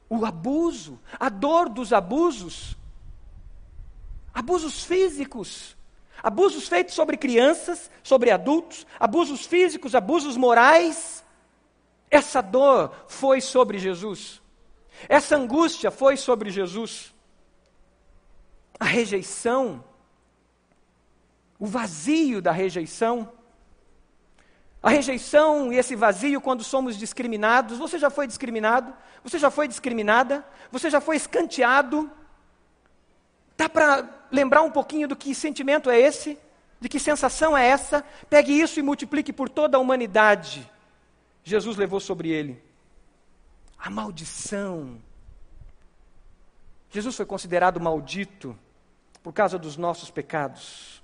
O 0.10 0.26
abuso, 0.26 1.00
a 1.20 1.30
dor 1.30 1.70
dos 1.70 1.92
abusos, 1.92 2.76
abusos 4.34 4.84
físicos, 4.84 5.76
abusos 6.22 6.68
feitos 6.68 6.96
sobre 6.96 7.18
crianças, 7.18 7.92
sobre 8.04 8.32
adultos, 8.32 8.86
abusos 9.00 9.46
físicos, 9.46 9.96
abusos 9.96 10.38
morais, 10.38 11.24
Essa 12.10 12.42
dor 12.42 12.94
foi 13.08 13.42
sobre 13.42 13.78
Jesus. 13.78 14.42
Essa 15.10 15.36
angústia 15.36 15.92
foi 15.92 16.16
sobre 16.18 16.50
Jesus. 16.50 17.14
A 18.80 18.86
rejeição, 18.86 19.84
o 21.60 21.66
vazio 21.66 22.42
da 22.42 22.52
rejeição, 22.52 23.32
a 24.82 24.90
rejeição 24.90 25.74
e 25.74 25.78
esse 25.78 25.96
vazio 25.96 26.40
quando 26.40 26.64
somos 26.64 26.98
discriminados. 26.98 27.78
Você 27.78 27.98
já 27.98 28.10
foi 28.10 28.28
discriminado? 28.28 28.94
Você 29.24 29.40
já 29.40 29.50
foi 29.50 29.68
discriminada? 29.68 30.46
Você 30.72 30.90
já 30.90 31.02
foi 31.02 31.16
escanteado? 31.16 32.10
Dá 33.58 33.68
para 33.68 34.08
lembrar 34.32 34.62
um 34.62 34.72
pouquinho 34.72 35.08
do 35.08 35.16
que 35.16 35.34
sentimento 35.34 35.90
é 35.90 36.00
esse? 36.00 36.38
De 36.80 36.88
que 36.88 37.00
sensação 37.00 37.58
é 37.58 37.68
essa? 37.68 38.04
Pegue 38.30 38.54
isso 38.54 38.80
e 38.80 38.84
multiplique 38.84 39.34
por 39.34 39.50
toda 39.50 39.78
a 39.78 39.80
humanidade. 39.80 40.70
Jesus 41.44 41.76
levou 41.76 42.00
sobre 42.00 42.30
ele 42.30 42.62
a 43.78 43.90
maldição. 43.90 45.02
Jesus 46.90 47.16
foi 47.16 47.26
considerado 47.26 47.80
maldito 47.80 48.58
por 49.22 49.34
causa 49.34 49.58
dos 49.58 49.76
nossos 49.78 50.10
pecados. 50.10 51.02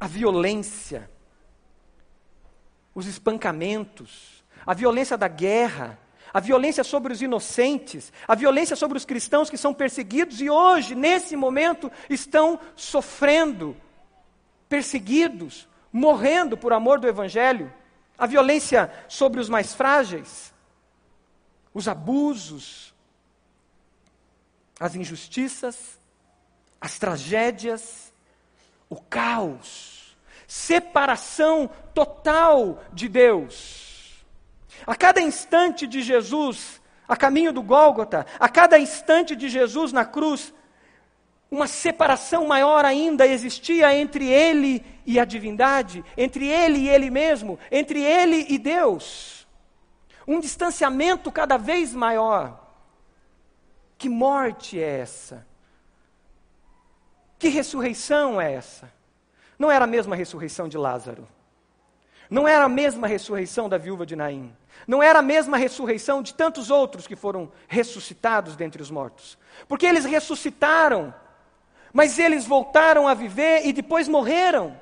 A 0.00 0.06
violência, 0.06 1.08
os 2.94 3.06
espancamentos, 3.06 4.44
a 4.66 4.74
violência 4.74 5.16
da 5.16 5.28
guerra, 5.28 5.98
a 6.32 6.40
violência 6.40 6.82
sobre 6.82 7.12
os 7.12 7.20
inocentes, 7.20 8.12
a 8.26 8.34
violência 8.34 8.74
sobre 8.74 8.96
os 8.96 9.04
cristãos 9.04 9.50
que 9.50 9.58
são 9.58 9.74
perseguidos 9.74 10.40
e 10.40 10.48
hoje, 10.48 10.94
nesse 10.94 11.36
momento, 11.36 11.92
estão 12.08 12.58
sofrendo, 12.74 13.76
perseguidos, 14.68 15.68
morrendo 15.92 16.56
por 16.56 16.72
amor 16.72 16.98
do 16.98 17.06
Evangelho, 17.06 17.72
a 18.16 18.26
violência 18.26 18.90
sobre 19.08 19.40
os 19.40 19.48
mais 19.48 19.74
frágeis, 19.74 20.54
os 21.74 21.86
abusos, 21.86 22.94
as 24.80 24.94
injustiças, 24.94 25.98
as 26.80 26.98
tragédias, 26.98 28.12
o 28.88 28.96
caos, 28.96 29.91
separação 30.52 31.70
total 31.94 32.84
de 32.92 33.08
Deus. 33.08 34.22
A 34.86 34.94
cada 34.94 35.18
instante 35.18 35.86
de 35.86 36.02
Jesus, 36.02 36.78
a 37.08 37.16
caminho 37.16 37.54
do 37.54 37.62
Gólgota, 37.62 38.26
a 38.38 38.50
cada 38.50 38.78
instante 38.78 39.34
de 39.34 39.48
Jesus 39.48 39.94
na 39.94 40.04
cruz, 40.04 40.52
uma 41.50 41.66
separação 41.66 42.46
maior 42.46 42.84
ainda 42.84 43.26
existia 43.26 43.96
entre 43.96 44.28
ele 44.28 44.84
e 45.06 45.18
a 45.18 45.24
divindade, 45.24 46.04
entre 46.18 46.46
ele 46.48 46.80
e 46.80 46.88
ele 46.90 47.08
mesmo, 47.08 47.58
entre 47.70 48.02
ele 48.02 48.44
e 48.50 48.58
Deus. 48.58 49.48
Um 50.28 50.38
distanciamento 50.38 51.32
cada 51.32 51.56
vez 51.56 51.94
maior. 51.94 52.60
Que 53.96 54.06
morte 54.06 54.78
é 54.78 54.98
essa? 55.00 55.46
Que 57.38 57.48
ressurreição 57.48 58.38
é 58.38 58.52
essa? 58.52 59.01
Não 59.62 59.70
era 59.70 59.84
a 59.84 59.86
mesma 59.86 60.16
ressurreição 60.16 60.68
de 60.68 60.76
Lázaro. 60.76 61.28
Não 62.28 62.48
era 62.48 62.64
a 62.64 62.68
mesma 62.68 63.06
ressurreição 63.06 63.68
da 63.68 63.78
viúva 63.78 64.04
de 64.04 64.16
Naim. 64.16 64.52
Não 64.88 65.00
era 65.00 65.20
a 65.20 65.22
mesma 65.22 65.56
ressurreição 65.56 66.20
de 66.20 66.34
tantos 66.34 66.68
outros 66.68 67.06
que 67.06 67.14
foram 67.14 67.48
ressuscitados 67.68 68.56
dentre 68.56 68.82
os 68.82 68.90
mortos. 68.90 69.38
Porque 69.68 69.86
eles 69.86 70.04
ressuscitaram, 70.04 71.14
mas 71.92 72.18
eles 72.18 72.44
voltaram 72.44 73.06
a 73.06 73.14
viver 73.14 73.64
e 73.64 73.72
depois 73.72 74.08
morreram. 74.08 74.76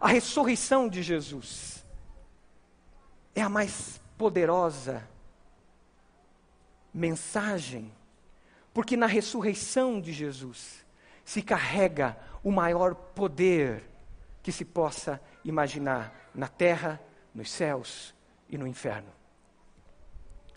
A 0.00 0.08
ressurreição 0.08 0.88
de 0.88 1.00
Jesus 1.00 1.84
é 3.32 3.42
a 3.42 3.48
mais 3.48 4.00
poderosa 4.18 5.08
mensagem, 6.92 7.92
porque 8.74 8.96
na 8.96 9.06
ressurreição 9.06 10.00
de 10.00 10.12
Jesus 10.12 10.84
se 11.24 11.42
carrega 11.42 12.16
o 12.42 12.50
maior 12.50 12.94
poder 12.94 13.84
que 14.42 14.50
se 14.50 14.64
possa 14.64 15.20
imaginar 15.44 16.30
na 16.34 16.48
terra, 16.48 17.00
nos 17.34 17.50
céus 17.50 18.14
e 18.48 18.56
no 18.56 18.66
inferno. 18.66 19.08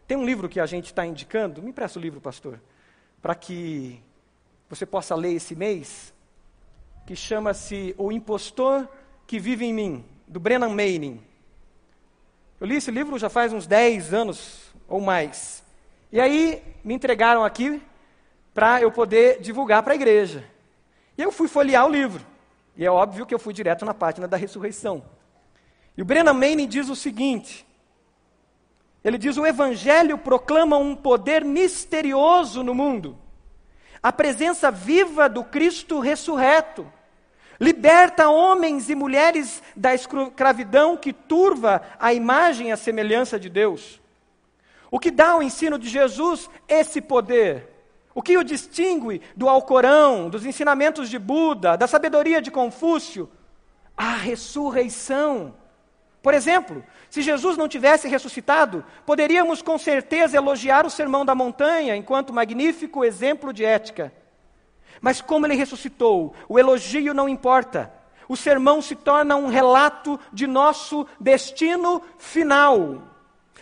Tem 0.07 0.17
um 0.17 0.25
livro 0.25 0.49
que 0.49 0.59
a 0.59 0.65
gente 0.65 0.85
está 0.85 1.05
indicando, 1.05 1.61
me 1.61 1.69
empresta 1.69 1.99
o 1.99 2.01
livro, 2.01 2.19
pastor, 2.19 2.59
para 3.21 3.35
que 3.35 4.01
você 4.69 4.85
possa 4.85 5.15
ler 5.15 5.33
esse 5.33 5.55
mês, 5.55 6.13
que 7.05 7.15
chama-se 7.15 7.93
O 7.97 8.11
Impostor 8.11 8.87
que 9.25 9.39
Vive 9.39 9.65
em 9.65 9.73
Mim, 9.73 10.05
do 10.27 10.39
Brennan 10.39 10.69
Manning. 10.69 11.23
Eu 12.59 12.67
li 12.67 12.75
esse 12.75 12.91
livro 12.91 13.17
já 13.17 13.29
faz 13.29 13.51
uns 13.51 13.67
10 13.67 14.13
anos 14.13 14.73
ou 14.87 15.01
mais. 15.01 15.63
E 16.11 16.19
aí 16.19 16.63
me 16.83 16.93
entregaram 16.93 17.43
aqui 17.43 17.81
para 18.53 18.81
eu 18.81 18.91
poder 18.91 19.41
divulgar 19.41 19.83
para 19.83 19.93
a 19.93 19.95
igreja. 19.95 20.47
E 21.17 21.21
eu 21.21 21.31
fui 21.31 21.47
folhear 21.47 21.85
o 21.85 21.91
livro. 21.91 22.25
E 22.75 22.85
é 22.85 22.89
óbvio 22.89 23.25
que 23.25 23.33
eu 23.33 23.39
fui 23.39 23.53
direto 23.53 23.85
na 23.85 23.93
página 23.93 24.27
da 24.27 24.37
ressurreição. 24.37 25.03
E 25.95 26.01
o 26.01 26.05
Brennan 26.05 26.33
Manning 26.33 26.67
diz 26.67 26.89
o 26.89 26.95
seguinte: 26.95 27.65
ele 29.03 29.17
diz: 29.17 29.37
o 29.37 29.45
Evangelho 29.45 30.17
proclama 30.17 30.77
um 30.77 30.95
poder 30.95 31.43
misterioso 31.43 32.63
no 32.63 32.73
mundo, 32.73 33.17
a 34.01 34.11
presença 34.11 34.71
viva 34.71 35.27
do 35.27 35.43
Cristo 35.43 35.99
ressurreto. 35.99 36.91
Liberta 37.59 38.29
homens 38.29 38.89
e 38.89 38.95
mulheres 38.95 39.61
da 39.75 39.93
escravidão 39.93 40.97
que 40.97 41.13
turva 41.13 41.83
a 41.99 42.11
imagem 42.11 42.69
e 42.69 42.71
a 42.71 42.77
semelhança 42.77 43.39
de 43.39 43.47
Deus. 43.47 44.01
O 44.89 44.99
que 44.99 45.11
dá 45.11 45.29
ao 45.29 45.43
ensino 45.43 45.77
de 45.77 45.87
Jesus 45.87 46.49
esse 46.67 46.99
poder? 46.99 47.72
O 48.15 48.21
que 48.21 48.37
o 48.37 48.43
distingue 48.43 49.21
do 49.35 49.49
Alcorão, 49.49 50.29
dos 50.29 50.45
ensinamentos 50.45 51.09
de 51.09 51.17
Buda, 51.17 51.75
da 51.75 51.87
sabedoria 51.87 52.41
de 52.41 52.51
Confúcio? 52.51 53.29
A 53.97 54.13
ressurreição. 54.13 55.53
Por 56.21 56.33
exemplo, 56.33 56.83
se 57.09 57.21
Jesus 57.21 57.57
não 57.57 57.67
tivesse 57.67 58.07
ressuscitado, 58.07 58.85
poderíamos 59.05 59.61
com 59.61 59.77
certeza 59.77 60.37
elogiar 60.37 60.85
o 60.85 60.89
Sermão 60.89 61.25
da 61.25 61.35
Montanha 61.35 61.95
enquanto 61.95 62.33
magnífico 62.33 63.03
exemplo 63.03 63.51
de 63.51 63.65
ética. 63.65 64.13
Mas 65.01 65.19
como 65.19 65.45
ele 65.45 65.55
ressuscitou, 65.55 66.33
o 66.47 66.57
elogio 66.57 67.13
não 67.13 67.27
importa. 67.27 67.91
O 68.29 68.37
sermão 68.37 68.81
se 68.81 68.95
torna 68.95 69.35
um 69.35 69.47
relato 69.47 70.17
de 70.31 70.47
nosso 70.47 71.05
destino 71.19 72.01
final. 72.17 73.01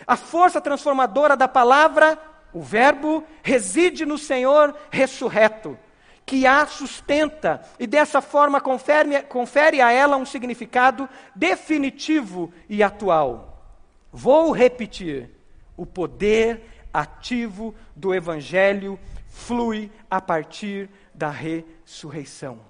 A 0.06 0.16
força 0.16 0.60
transformadora 0.60 1.36
da 1.36 1.48
palavra 1.48 2.18
o 2.52 2.60
Verbo 2.60 3.24
reside 3.42 4.04
no 4.04 4.18
Senhor 4.18 4.74
ressurreto, 4.90 5.78
que 6.24 6.46
a 6.46 6.66
sustenta 6.66 7.62
e 7.78 7.86
dessa 7.86 8.20
forma 8.20 8.60
confere, 8.60 9.22
confere 9.22 9.80
a 9.80 9.90
ela 9.90 10.16
um 10.16 10.24
significado 10.24 11.08
definitivo 11.34 12.52
e 12.68 12.82
atual. 12.82 13.62
Vou 14.12 14.52
repetir: 14.52 15.30
o 15.76 15.86
poder 15.86 16.62
ativo 16.92 17.74
do 17.96 18.14
Evangelho 18.14 18.98
flui 19.28 19.90
a 20.10 20.20
partir 20.20 20.90
da 21.14 21.30
ressurreição. 21.30 22.60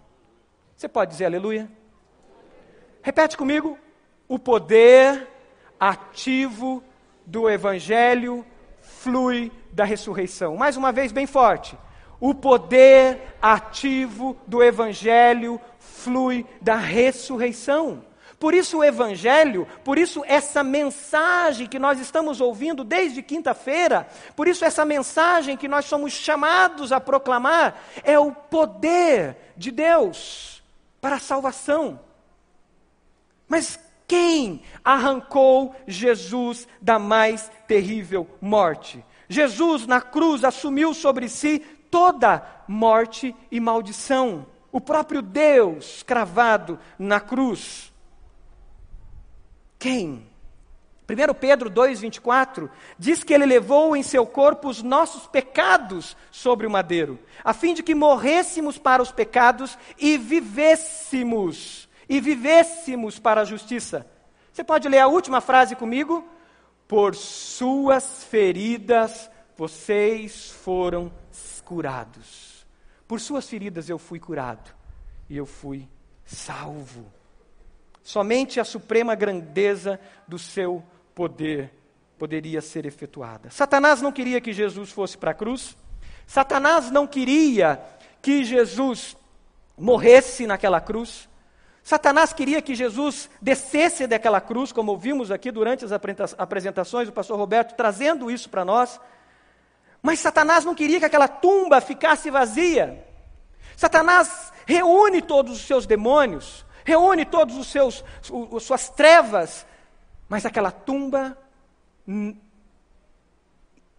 Você 0.76 0.88
pode 0.88 1.10
dizer 1.10 1.26
aleluia? 1.26 1.70
Repete 3.02 3.36
comigo: 3.36 3.76
o 4.28 4.38
poder 4.38 5.28
ativo 5.78 6.82
do 7.26 7.50
Evangelho 7.50 8.46
flui 9.02 9.50
da 9.72 9.84
ressurreição. 9.84 10.56
Mais 10.56 10.76
uma 10.76 10.92
vez, 10.92 11.10
bem 11.10 11.26
forte. 11.26 11.76
O 12.20 12.34
poder 12.34 13.36
ativo 13.42 14.36
do 14.46 14.62
Evangelho 14.62 15.60
flui 15.78 16.46
da 16.60 16.76
ressurreição. 16.76 18.04
Por 18.38 18.54
isso 18.54 18.78
o 18.78 18.84
Evangelho, 18.84 19.66
por 19.84 19.98
isso 19.98 20.22
essa 20.26 20.64
mensagem 20.64 21.66
que 21.66 21.78
nós 21.78 22.00
estamos 22.00 22.40
ouvindo 22.40 22.82
desde 22.82 23.22
quinta-feira, 23.22 24.06
por 24.34 24.48
isso 24.48 24.64
essa 24.64 24.84
mensagem 24.84 25.56
que 25.56 25.68
nós 25.68 25.84
somos 25.84 26.12
chamados 26.12 26.90
a 26.90 27.00
proclamar, 27.00 27.80
é 28.02 28.18
o 28.18 28.32
poder 28.32 29.36
de 29.56 29.70
Deus 29.70 30.62
para 31.00 31.16
a 31.16 31.20
salvação. 31.20 32.00
Mas 33.46 33.78
quem 34.06 34.62
arrancou 34.84 35.74
Jesus 35.86 36.68
da 36.80 36.98
mais 36.98 37.50
terrível 37.66 38.28
morte? 38.40 39.04
Jesus 39.28 39.86
na 39.86 40.00
cruz 40.00 40.44
assumiu 40.44 40.92
sobre 40.92 41.28
si 41.28 41.60
toda 41.90 42.44
morte 42.66 43.34
e 43.50 43.60
maldição. 43.60 44.46
O 44.70 44.80
próprio 44.80 45.20
Deus 45.20 46.02
cravado 46.02 46.78
na 46.98 47.20
cruz. 47.20 47.92
Quem? 49.78 50.26
1 51.08 51.34
Pedro 51.34 51.70
2,24 51.70 52.70
diz 52.98 53.22
que 53.22 53.34
ele 53.34 53.44
levou 53.44 53.94
em 53.96 54.02
seu 54.02 54.24
corpo 54.24 54.68
os 54.68 54.82
nossos 54.82 55.26
pecados 55.26 56.16
sobre 56.30 56.66
o 56.66 56.70
madeiro, 56.70 57.18
a 57.44 57.52
fim 57.52 57.74
de 57.74 57.82
que 57.82 57.94
morrêssemos 57.94 58.78
para 58.78 59.02
os 59.02 59.12
pecados 59.12 59.76
e 59.98 60.16
vivêssemos, 60.16 61.88
e 62.08 62.20
vivêssemos 62.20 63.18
para 63.18 63.42
a 63.42 63.44
justiça. 63.44 64.06
Você 64.52 64.62
pode 64.62 64.88
ler 64.88 64.98
a 64.98 65.08
última 65.08 65.40
frase 65.40 65.74
comigo? 65.74 66.24
por 66.92 67.14
suas 67.14 68.22
feridas 68.24 69.30
vocês 69.56 70.50
foram 70.50 71.10
curados. 71.64 72.66
Por 73.08 73.18
suas 73.18 73.48
feridas 73.48 73.88
eu 73.88 73.98
fui 73.98 74.20
curado 74.20 74.74
e 75.26 75.38
eu 75.38 75.46
fui 75.46 75.88
salvo. 76.22 77.10
Somente 78.02 78.60
a 78.60 78.64
suprema 78.64 79.14
grandeza 79.14 79.98
do 80.28 80.38
seu 80.38 80.84
poder 81.14 81.72
poderia 82.18 82.60
ser 82.60 82.84
efetuada. 82.84 83.48
Satanás 83.48 84.02
não 84.02 84.12
queria 84.12 84.38
que 84.38 84.52
Jesus 84.52 84.92
fosse 84.92 85.16
para 85.16 85.30
a 85.30 85.34
cruz. 85.34 85.74
Satanás 86.26 86.90
não 86.90 87.06
queria 87.06 87.82
que 88.20 88.44
Jesus 88.44 89.16
morresse 89.78 90.46
naquela 90.46 90.78
cruz. 90.78 91.26
Satanás 91.82 92.32
queria 92.32 92.62
que 92.62 92.74
Jesus 92.74 93.28
descesse 93.40 94.06
daquela 94.06 94.40
cruz, 94.40 94.70
como 94.70 94.92
ouvimos 94.92 95.30
aqui 95.30 95.50
durante 95.50 95.84
as 95.84 95.90
apresentações 96.38 97.08
do 97.08 97.12
pastor 97.12 97.36
Roberto, 97.36 97.74
trazendo 97.74 98.30
isso 98.30 98.48
para 98.48 98.64
nós. 98.64 99.00
Mas 100.00 100.20
Satanás 100.20 100.64
não 100.64 100.74
queria 100.74 101.00
que 101.00 101.04
aquela 101.04 101.26
tumba 101.26 101.80
ficasse 101.80 102.30
vazia. 102.30 103.04
Satanás 103.76 104.52
reúne 104.64 105.20
todos 105.22 105.54
os 105.54 105.66
seus 105.66 105.84
demônios, 105.84 106.64
reúne 106.84 107.24
todos 107.24 107.56
os 107.56 107.66
seus 107.66 108.04
as 108.56 108.62
suas 108.62 108.88
trevas, 108.88 109.66
mas 110.28 110.46
aquela 110.46 110.70
tumba 110.70 111.36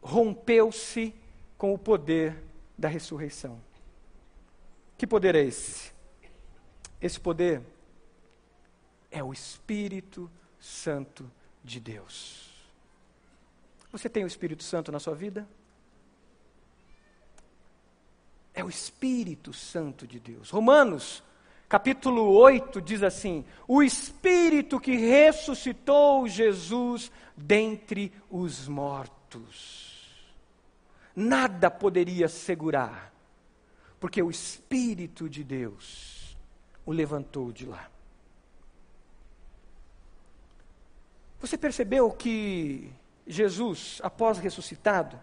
rompeu-se 0.01 1.13
com 1.57 1.73
o 1.73 1.77
poder 1.77 2.41
da 2.77 2.87
ressurreição. 2.87 3.59
Que 4.97 5.05
poder 5.05 5.35
é 5.35 5.41
esse? 5.41 5.91
Esse 7.01 7.19
poder 7.19 7.61
é 9.13 9.23
o 9.23 9.31
Espírito 9.31 10.29
Santo 10.59 11.31
de 11.63 11.79
Deus. 11.79 12.51
Você 13.91 14.09
tem 14.09 14.23
o 14.23 14.27
Espírito 14.27 14.63
Santo 14.63 14.91
na 14.91 14.99
sua 14.99 15.13
vida? 15.13 15.47
É 18.55 18.63
o 18.63 18.69
Espírito 18.69 19.53
Santo 19.53 20.07
de 20.07 20.19
Deus. 20.19 20.49
Romanos, 20.49 21.23
capítulo 21.69 22.31
8, 22.31 22.81
diz 22.81 23.03
assim: 23.03 23.45
O 23.67 23.83
Espírito 23.83 24.79
que 24.79 24.95
ressuscitou 24.95 26.27
Jesus 26.27 27.11
dentre 27.37 28.11
os 28.31 28.67
mortos. 28.67 29.93
Nada 31.15 31.69
poderia 31.69 32.27
segurar, 32.27 33.13
porque 33.99 34.23
o 34.23 34.31
Espírito 34.31 35.29
de 35.29 35.43
Deus 35.43 36.35
o 36.83 36.91
levantou 36.91 37.51
de 37.51 37.67
lá. 37.67 37.92
Você 41.43 41.57
percebeu 41.57 42.09
que 42.09 42.89
Jesus, 43.27 43.99
após 44.01 44.37
ressuscitado, 44.37 45.19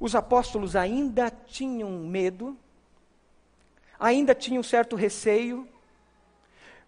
os 0.00 0.16
apóstolos 0.16 0.74
ainda 0.74 1.30
tinham 1.30 1.92
medo, 1.92 2.58
ainda 4.00 4.34
tinham 4.34 4.64
certo 4.64 4.96
receio. 4.96 5.68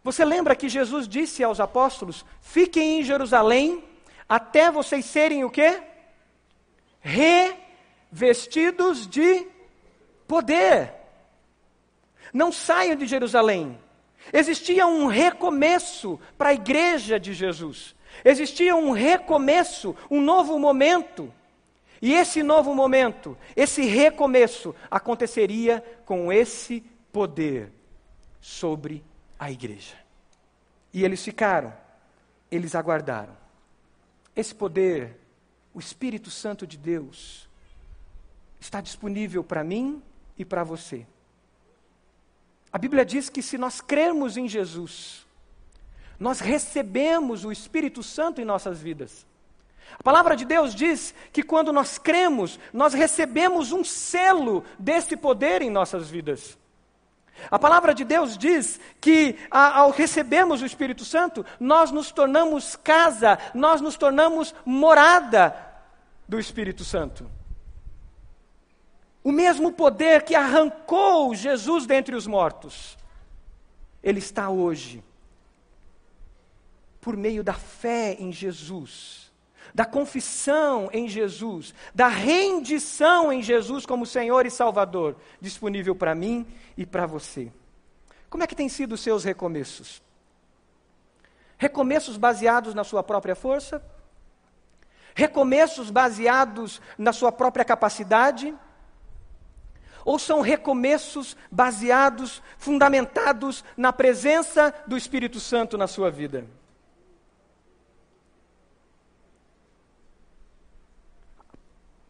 Você 0.03 0.25
lembra 0.25 0.57
que 0.57 0.69
Jesus 0.69 1.07
disse 1.07 1.45
aos 1.45 1.61
apóstolos: 1.61 2.25
fiquem 2.41 2.99
em 2.99 3.05
Jerusalém 3.05 3.85
até 4.29 4.69
vocês 4.69 5.05
serem 5.05 5.45
o 5.45 5.51
quê? 5.51 5.81
Revestidos 8.11 9.07
de 9.07 9.47
poder. 10.27 10.93
Não 12.33 12.51
saiam 12.51 12.97
de 12.97 13.07
Jerusalém. 13.07 13.79
Existia 14.33 14.89
um 14.89 15.07
recomeço 15.07 16.19
para 16.37 16.49
a 16.49 16.55
igreja 16.55 17.21
de 17.21 17.33
Jesus. 17.33 17.97
Existia 18.25 18.75
um 18.75 18.91
recomeço, 18.91 19.97
um 20.11 20.21
novo 20.21 20.59
momento. 20.59 21.33
E 22.01 22.15
esse 22.15 22.43
novo 22.43 22.75
momento, 22.75 23.37
esse 23.57 23.83
recomeço, 23.83 24.75
aconteceria 24.91 25.83
com 26.05 26.33
esse 26.33 26.81
poder 27.13 27.73
sobre 28.41 29.05
a 29.39 29.51
igreja. 29.51 29.97
E 30.93 31.05
eles 31.05 31.23
ficaram, 31.23 31.73
eles 32.51 32.75
aguardaram. 32.75 33.37
Esse 34.35 34.55
poder, 34.55 35.19
o 35.75 35.81
Espírito 35.81 36.31
Santo 36.31 36.67
de 36.67 36.77
Deus, 36.77 37.49
está 38.61 38.81
disponível 38.81 39.43
para 39.43 39.65
mim 39.65 40.03
e 40.37 40.45
para 40.45 40.63
você. 40.63 41.07
A 42.73 42.79
Bíblia 42.79 43.05
diz 43.05 43.29
que 43.29 43.43
se 43.43 43.59
nós 43.59 43.81
crermos 43.81 44.37
em 44.37 44.47
Jesus, 44.47 45.27
nós 46.19 46.41
recebemos 46.41 47.45
o 47.45 47.53
Espírito 47.53 48.03
Santo 48.03 48.41
em 48.41 48.45
nossas 48.45 48.81
vidas. 48.81 49.27
A 49.99 50.03
palavra 50.03 50.37
de 50.37 50.45
Deus 50.45 50.75
diz 50.75 51.15
que 51.33 51.43
quando 51.43 51.73
nós 51.73 51.97
cremos, 51.97 52.59
nós 52.73 52.93
recebemos 52.93 53.73
um 53.73 53.85
selo 53.85 54.65
desse 54.79 55.17
poder 55.17 55.63
em 55.63 55.71
nossas 55.71 56.11
vidas. 56.11 56.59
A 57.51 57.59
palavra 57.59 57.95
de 57.95 58.05
Deus 58.05 58.37
diz 58.37 58.81
que 59.01 59.37
ao 59.51 59.91
recebermos 59.91 60.61
o 60.61 60.67
Espírito 60.67 61.05
Santo, 61.05 61.47
nós 61.61 61.93
nos 61.93 62.11
tornamos 62.11 62.75
casa, 62.75 63.39
nós 63.55 63.81
nos 63.81 63.97
tornamos 63.97 64.55
morada 64.65 65.55
do 66.27 66.39
Espírito 66.39 66.85
Santo. 66.85 67.31
O 69.23 69.31
mesmo 69.31 69.71
poder 69.71 70.23
que 70.23 70.35
arrancou 70.35 71.35
Jesus 71.35 71.87
dentre 71.87 72.17
os 72.17 72.27
mortos, 72.27 72.99
ele 74.03 74.19
está 74.19 74.51
hoje 74.51 75.03
por 77.09 77.17
meio 77.17 77.43
da 77.43 77.55
fé 77.55 78.19
em 78.21 78.31
Jesus, 78.31 79.33
da 79.73 79.87
confissão 79.87 80.91
em 80.93 81.09
Jesus, 81.09 81.73
da 81.95 82.07
rendição 82.07 83.33
em 83.33 83.41
Jesus 83.41 83.87
como 83.87 84.05
Senhor 84.05 84.45
e 84.45 84.51
Salvador, 84.51 85.17
disponível 85.41 85.97
para 85.97 86.15
mim 86.15 86.47
e 86.77 86.85
para 86.85 87.07
você. 87.07 87.51
Como 88.29 88.45
é 88.45 88.47
que 88.47 88.55
têm 88.55 88.69
sido 88.69 88.93
os 88.93 89.01
seus 89.01 89.25
recomeços? 89.25 90.03
Recomeços 91.57 92.19
baseados 92.19 92.75
na 92.75 92.85
sua 92.85 93.03
própria 93.03 93.35
força? 93.35 93.83
Recomeços 95.15 95.91
baseados 95.91 96.79
na 96.99 97.15
sua 97.15 97.33
própria 97.33 97.65
capacidade? 97.65 98.55
Ou 100.05 100.19
são 100.19 100.43
recomeços 100.43 101.39
baseados, 101.51 102.43
fundamentados 102.59 103.65
na 103.79 103.95
presença 103.95 104.75
do 104.87 104.95
Espírito 104.95 105.41
Santo 105.41 105.79
na 105.79 105.87
sua 105.87 106.11
vida? 106.11 106.58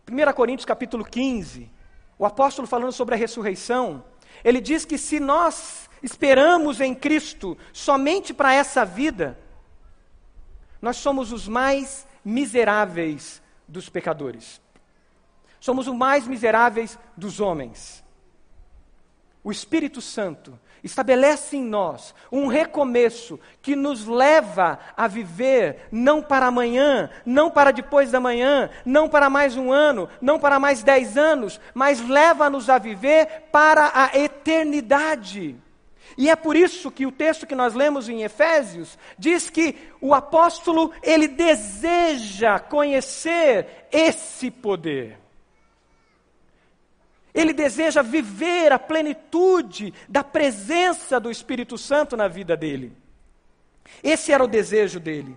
1 0.09 0.33
Coríntios 0.33 0.65
capítulo 0.65 1.05
15, 1.05 1.71
o 2.19 2.25
apóstolo 2.25 2.67
falando 2.67 2.93
sobre 2.93 3.15
a 3.15 3.19
ressurreição, 3.19 4.03
ele 4.43 4.61
diz 4.61 4.85
que 4.85 4.97
se 4.97 5.21
nós 5.21 5.89
esperamos 6.03 6.81
em 6.81 6.95
Cristo 6.95 7.59
somente 7.73 8.33
para 8.33 8.55
essa 8.55 8.85
vida, 8.85 9.39
nós 10.81 10.97
somos 10.97 11.33
os 11.33 11.47
mais 11.47 12.07
miseráveis 12.25 13.43
dos 13.67 13.89
pecadores. 13.89 14.61
Somos 15.61 15.89
os 15.89 15.95
mais 15.95 16.27
miseráveis 16.27 16.99
dos 17.17 17.41
homens. 17.41 18.03
O 19.43 19.51
Espírito 19.51 20.01
Santo 20.01 20.59
estabelece 20.83 21.57
em 21.57 21.65
nós 21.65 22.15
um 22.31 22.47
recomeço 22.47 23.39
que 23.63 23.75
nos 23.75 24.07
leva 24.07 24.79
a 24.97 25.07
viver 25.07 25.89
não 25.91 26.23
para 26.23 26.47
amanhã, 26.47 27.11
não 27.25 27.51
para 27.51 27.71
depois 27.71 28.11
da 28.11 28.21
manhã, 28.21 28.71
não 28.85 29.09
para 29.09 29.31
mais 29.31 29.57
um 29.57 29.73
ano, 29.73 30.09
não 30.21 30.39
para 30.39 30.59
mais 30.59 30.83
dez 30.83 31.17
anos, 31.17 31.61
mas 31.75 32.07
leva-nos 32.07 32.69
a 32.71 32.79
viver 32.79 33.49
para 33.53 33.91
a 33.95 34.19
eternidade. 34.19 35.57
E 36.17 36.29
é 36.29 36.35
por 36.35 36.57
isso 36.57 36.91
que 36.91 37.07
o 37.07 37.13
texto 37.13 37.47
que 37.47 37.55
nós 37.55 37.75
lemos 37.75 38.09
em 38.09 38.23
Efésios 38.23 38.99
diz 39.19 39.49
que 39.51 39.77
o 40.01 40.15
apóstolo 40.15 40.93
ele 41.03 41.29
deseja 41.29 42.59
conhecer 42.59 43.87
esse 43.93 44.51
poder. 44.51 45.28
Ele 47.39 47.53
deseja 47.53 48.03
viver 48.03 48.73
a 48.73 48.81
plenitude 48.81 49.95
da 50.09 50.25
presença 50.25 51.21
do 51.21 51.31
Espírito 51.31 51.79
Santo 51.79 52.17
na 52.17 52.27
vida 52.27 52.57
dele. 52.57 52.93
Esse 54.03 54.33
era 54.33 54.43
o 54.43 54.49
desejo 54.49 54.99
dele. 54.99 55.37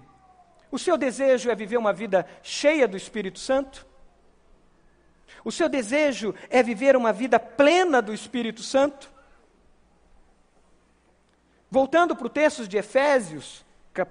O 0.72 0.80
seu 0.80 0.98
desejo 0.98 1.52
é 1.52 1.54
viver 1.54 1.78
uma 1.78 1.94
vida 1.94 2.26
cheia 2.42 2.88
do 2.88 2.98
Espírito 2.98 3.38
Santo? 3.38 3.86
O 5.46 5.52
seu 5.52 5.70
desejo 5.70 6.34
é 6.50 6.64
viver 6.64 6.96
uma 6.96 7.14
vida 7.14 7.40
plena 7.40 8.02
do 8.02 8.12
Espírito 8.12 8.64
Santo? 8.64 9.12
Voltando 11.70 12.16
para 12.16 12.26
o 12.26 12.32
texto 12.32 12.68
de 12.68 12.78
Efésios, 12.78 13.64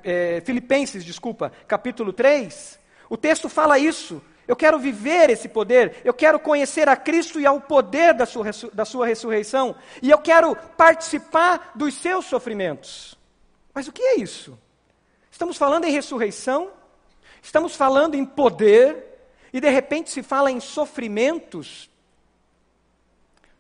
é, 0.04 0.40
Filipenses, 0.42 1.04
desculpa, 1.04 1.50
capítulo 1.66 2.12
3, 2.12 2.78
o 3.08 3.16
texto 3.16 3.48
fala 3.48 3.80
isso. 3.80 4.22
Eu 4.50 4.56
quero 4.56 4.78
viver 4.78 5.30
esse 5.30 5.48
poder, 5.48 6.00
eu 6.04 6.12
quero 6.12 6.40
conhecer 6.40 6.88
a 6.88 6.96
Cristo 6.96 7.38
e 7.38 7.46
ao 7.46 7.60
poder 7.60 8.12
da 8.14 8.26
sua, 8.26 8.46
da 8.72 8.84
sua 8.84 9.06
ressurreição, 9.06 9.76
e 10.02 10.10
eu 10.10 10.18
quero 10.18 10.56
participar 10.76 11.70
dos 11.74 11.94
seus 11.94 12.24
sofrimentos. 12.24 13.16
Mas 13.72 13.86
o 13.86 13.92
que 13.92 14.02
é 14.02 14.16
isso? 14.18 14.58
Estamos 15.30 15.56
falando 15.56 15.84
em 15.84 15.92
ressurreição, 15.92 16.72
Estamos 17.42 17.74
falando 17.74 18.14
em 18.14 18.24
poder 18.24 19.06
e 19.52 19.60
de 19.60 19.68
repente 19.68 20.10
se 20.10 20.22
fala 20.22 20.50
em 20.50 20.60
sofrimentos. 20.60 21.90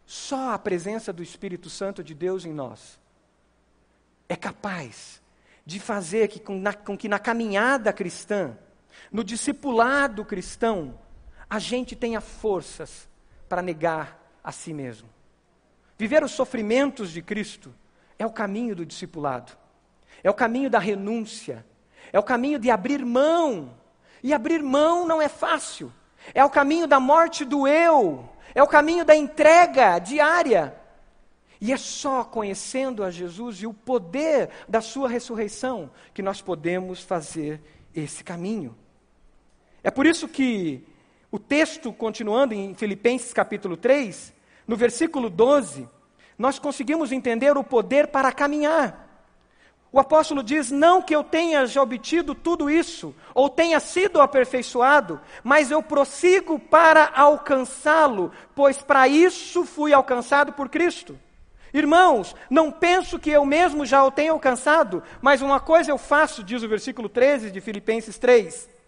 Só 0.06 0.52
a 0.52 0.58
presença 0.58 1.12
do 1.12 1.22
Espírito 1.22 1.70
Santo 1.70 2.02
de 2.02 2.14
Deus 2.14 2.44
em 2.44 2.52
nós 2.52 2.98
é 4.28 4.36
capaz 4.36 5.20
de 5.64 5.78
fazer 5.80 6.28
que, 6.28 6.40
com, 6.40 6.58
na, 6.58 6.72
com 6.72 6.96
que 6.96 7.08
na 7.08 7.18
caminhada 7.18 7.92
cristã, 7.92 8.56
no 9.10 9.24
discipulado 9.24 10.24
cristão, 10.24 10.98
a 11.48 11.58
gente 11.58 11.96
tenha 11.96 12.20
forças 12.20 13.08
para 13.48 13.62
negar 13.62 14.20
a 14.42 14.52
si 14.52 14.72
mesmo. 14.72 15.08
Viver 15.98 16.22
os 16.22 16.30
sofrimentos 16.30 17.10
de 17.10 17.20
Cristo 17.20 17.74
é 18.18 18.24
o 18.24 18.30
caminho 18.30 18.76
do 18.76 18.86
discipulado, 18.86 19.52
é 20.22 20.30
o 20.30 20.34
caminho 20.34 20.70
da 20.70 20.78
renúncia, 20.78 21.64
é 22.12 22.18
o 22.18 22.22
caminho 22.22 22.58
de 22.58 22.70
abrir 22.70 23.04
mão. 23.04 23.74
E 24.22 24.34
abrir 24.34 24.62
mão 24.62 25.06
não 25.06 25.20
é 25.20 25.28
fácil. 25.28 25.92
É 26.34 26.44
o 26.44 26.50
caminho 26.50 26.86
da 26.86 27.00
morte 27.00 27.44
do 27.44 27.66
eu, 27.66 28.28
é 28.54 28.62
o 28.62 28.68
caminho 28.68 29.04
da 29.04 29.16
entrega 29.16 29.98
diária. 29.98 30.76
E 31.60 31.72
é 31.72 31.76
só 31.76 32.24
conhecendo 32.24 33.02
a 33.04 33.10
Jesus 33.10 33.62
e 33.62 33.66
o 33.66 33.74
poder 33.74 34.50
da 34.68 34.80
Sua 34.80 35.08
ressurreição 35.08 35.90
que 36.14 36.22
nós 36.22 36.40
podemos 36.40 37.02
fazer 37.02 37.60
esse 37.94 38.22
caminho. 38.24 38.76
É 39.82 39.90
por 39.90 40.06
isso 40.06 40.28
que 40.28 40.82
o 41.30 41.38
texto, 41.38 41.92
continuando 41.92 42.54
em 42.54 42.74
Filipenses 42.74 43.32
capítulo 43.32 43.76
3, 43.76 44.32
no 44.66 44.76
versículo 44.76 45.30
12, 45.30 45.88
nós 46.38 46.58
conseguimos 46.58 47.12
entender 47.12 47.56
o 47.56 47.64
poder 47.64 48.08
para 48.08 48.32
caminhar. 48.32 49.08
O 49.92 49.98
apóstolo 49.98 50.42
diz: 50.42 50.70
Não 50.70 51.02
que 51.02 51.14
eu 51.14 51.24
tenha 51.24 51.66
já 51.66 51.82
obtido 51.82 52.34
tudo 52.34 52.70
isso, 52.70 53.14
ou 53.34 53.48
tenha 53.48 53.80
sido 53.80 54.20
aperfeiçoado, 54.20 55.20
mas 55.42 55.70
eu 55.70 55.82
prossigo 55.82 56.58
para 56.58 57.10
alcançá-lo, 57.14 58.32
pois 58.54 58.78
para 58.78 59.08
isso 59.08 59.64
fui 59.64 59.92
alcançado 59.92 60.52
por 60.52 60.68
Cristo. 60.68 61.18
Irmãos, 61.72 62.34
não 62.48 62.70
penso 62.70 63.18
que 63.18 63.30
eu 63.30 63.44
mesmo 63.44 63.86
já 63.86 64.04
o 64.04 64.10
tenha 64.10 64.32
alcançado, 64.32 65.02
mas 65.22 65.40
uma 65.40 65.60
coisa 65.60 65.90
eu 65.90 65.98
faço, 65.98 66.42
diz 66.42 66.62
o 66.62 66.68
versículo 66.68 67.08
13 67.08 67.50
de 67.50 67.60
Filipenses 67.60 68.18
3. 68.18 68.79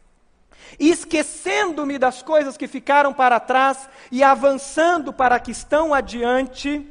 Esquecendo-me 0.79 1.99
das 1.99 2.23
coisas 2.23 2.57
que 2.57 2.67
ficaram 2.67 3.13
para 3.13 3.39
trás 3.41 3.89
e 4.11 4.23
avançando 4.23 5.13
para 5.13 5.39
que 5.39 5.51
estão 5.51 5.93
adiante, 5.93 6.87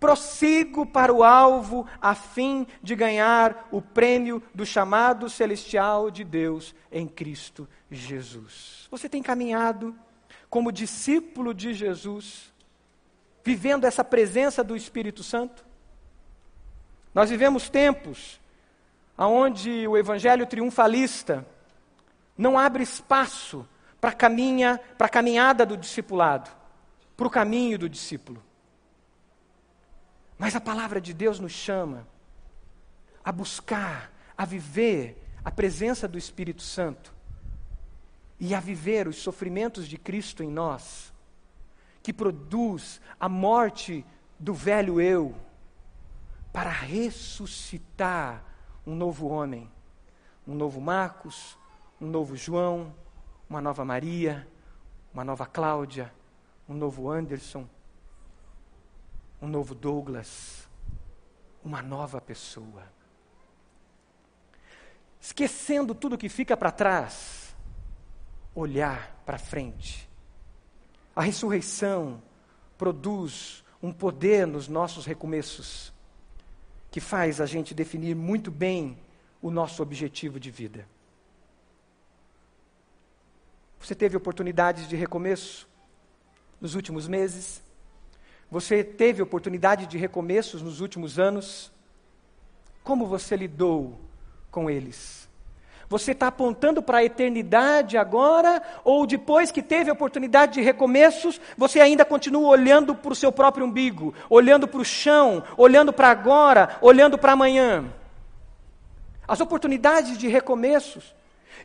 prossigo 0.00 0.84
para 0.84 1.12
o 1.12 1.22
alvo 1.22 1.86
a 2.00 2.14
fim 2.14 2.66
de 2.82 2.94
ganhar 2.94 3.68
o 3.70 3.80
prêmio 3.80 4.42
do 4.54 4.66
chamado 4.66 5.28
celestial 5.28 6.10
de 6.10 6.24
Deus 6.24 6.74
em 6.90 7.06
Cristo 7.06 7.68
Jesus. 7.90 8.88
Você 8.90 9.08
tem 9.08 9.22
caminhado 9.22 9.94
como 10.48 10.72
discípulo 10.72 11.54
de 11.54 11.74
Jesus? 11.74 12.54
vivendo 13.44 13.84
essa 13.84 14.02
presença 14.02 14.64
do 14.64 14.74
Espírito 14.74 15.22
Santo? 15.22 15.64
Nós 17.14 17.28
vivemos 17.28 17.68
tempos 17.68 18.40
onde 19.16 19.86
o 19.86 19.96
evangelho 19.96 20.46
triunfalista 20.46 21.46
não 22.36 22.58
abre 22.58 22.82
espaço 22.82 23.66
para 24.00 24.12
caminha, 24.12 24.80
a 24.98 25.08
caminhada 25.08 25.64
do 25.64 25.76
discipulado, 25.76 26.50
para 27.16 27.26
o 27.26 27.30
caminho 27.30 27.78
do 27.78 27.88
discípulo. 27.88 28.42
Mas 30.38 30.54
a 30.54 30.60
palavra 30.60 31.00
de 31.00 31.14
Deus 31.14 31.38
nos 31.38 31.52
chama 31.52 32.06
a 33.24 33.32
buscar, 33.32 34.12
a 34.36 34.44
viver 34.44 35.22
a 35.44 35.50
presença 35.50 36.06
do 36.06 36.18
Espírito 36.18 36.62
Santo 36.62 37.14
e 38.38 38.54
a 38.54 38.60
viver 38.60 39.08
os 39.08 39.16
sofrimentos 39.16 39.86
de 39.86 39.96
Cristo 39.96 40.42
em 40.42 40.50
nós 40.50 41.14
que 42.04 42.12
produz 42.12 43.00
a 43.18 43.30
morte 43.30 44.04
do 44.38 44.52
velho 44.52 45.00
eu, 45.00 45.34
para 46.52 46.68
ressuscitar 46.68 48.44
um 48.86 48.94
novo 48.94 49.26
homem, 49.26 49.70
um 50.46 50.54
novo 50.54 50.82
Marcos, 50.82 51.58
um 52.04 52.10
novo 52.10 52.36
João, 52.36 52.94
uma 53.48 53.60
nova 53.60 53.84
Maria, 53.84 54.46
uma 55.12 55.24
nova 55.24 55.46
Cláudia, 55.46 56.12
um 56.68 56.74
novo 56.74 57.10
Anderson, 57.10 57.66
um 59.40 59.48
novo 59.48 59.74
Douglas, 59.74 60.68
uma 61.64 61.80
nova 61.80 62.20
pessoa. 62.20 62.82
Esquecendo 65.18 65.94
tudo 65.94 66.18
que 66.18 66.28
fica 66.28 66.56
para 66.56 66.70
trás, 66.70 67.56
olhar 68.54 69.22
para 69.24 69.38
frente 69.38 70.08
a 71.16 71.22
ressurreição 71.22 72.20
produz 72.76 73.64
um 73.82 73.92
poder 73.92 74.46
nos 74.46 74.66
nossos 74.66 75.06
recomeços 75.06 75.92
que 76.90 77.00
faz 77.00 77.40
a 77.40 77.46
gente 77.46 77.72
definir 77.72 78.14
muito 78.16 78.50
bem 78.50 78.98
o 79.40 79.50
nosso 79.50 79.82
objetivo 79.82 80.40
de 80.40 80.50
vida. 80.50 80.93
Você 83.84 83.94
teve 83.94 84.16
oportunidades 84.16 84.88
de 84.88 84.96
recomeço 84.96 85.68
nos 86.58 86.74
últimos 86.74 87.06
meses? 87.06 87.62
Você 88.50 88.82
teve 88.82 89.20
oportunidade 89.20 89.84
de 89.84 89.98
recomeços 89.98 90.62
nos 90.62 90.80
últimos 90.80 91.18
anos? 91.18 91.70
Como 92.82 93.06
você 93.06 93.36
lidou 93.36 94.00
com 94.50 94.70
eles? 94.70 95.28
Você 95.86 96.12
está 96.12 96.28
apontando 96.28 96.82
para 96.82 96.98
a 96.98 97.04
eternidade 97.04 97.98
agora, 97.98 98.62
ou 98.84 99.06
depois 99.06 99.50
que 99.50 99.62
teve 99.62 99.90
oportunidade 99.90 100.54
de 100.54 100.62
recomeços, 100.62 101.38
você 101.54 101.78
ainda 101.78 102.06
continua 102.06 102.48
olhando 102.48 102.94
para 102.94 103.12
o 103.12 103.14
seu 103.14 103.30
próprio 103.30 103.66
umbigo, 103.66 104.14
olhando 104.30 104.66
para 104.66 104.80
o 104.80 104.84
chão, 104.84 105.44
olhando 105.58 105.92
para 105.92 106.08
agora, 106.08 106.78
olhando 106.80 107.18
para 107.18 107.32
amanhã? 107.32 107.92
As 109.28 109.42
oportunidades 109.42 110.16
de 110.16 110.26
recomeços 110.26 111.14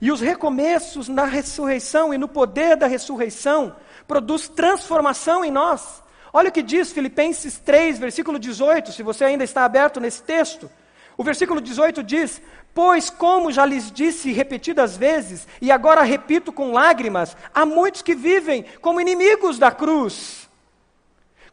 e 0.01 0.11
os 0.11 0.21
recomeços 0.21 1.07
na 1.07 1.25
ressurreição 1.25 2.13
e 2.13 2.17
no 2.17 2.27
poder 2.27 2.75
da 2.75 2.87
ressurreição 2.87 3.75
produz 4.07 4.47
transformação 4.47 5.45
em 5.45 5.51
nós. 5.51 6.03
Olha 6.33 6.49
o 6.49 6.51
que 6.51 6.61
diz 6.61 6.91
Filipenses 6.91 7.57
3, 7.57 7.97
versículo 7.97 8.37
18, 8.37 8.91
se 8.91 9.03
você 9.03 9.25
ainda 9.25 9.43
está 9.43 9.65
aberto 9.65 9.99
nesse 9.99 10.21
texto. 10.23 10.69
O 11.17 11.23
versículo 11.23 11.59
18 11.59 12.03
diz: 12.03 12.41
Pois, 12.73 13.09
como 13.09 13.51
já 13.51 13.65
lhes 13.65 13.91
disse 13.91 14.31
repetidas 14.31 14.95
vezes, 14.95 15.47
e 15.61 15.71
agora 15.71 16.01
repito 16.01 16.51
com 16.51 16.71
lágrimas, 16.71 17.35
há 17.53 17.65
muitos 17.65 18.01
que 18.01 18.15
vivem 18.15 18.65
como 18.81 19.01
inimigos 19.01 19.59
da 19.59 19.71
cruz. 19.71 20.48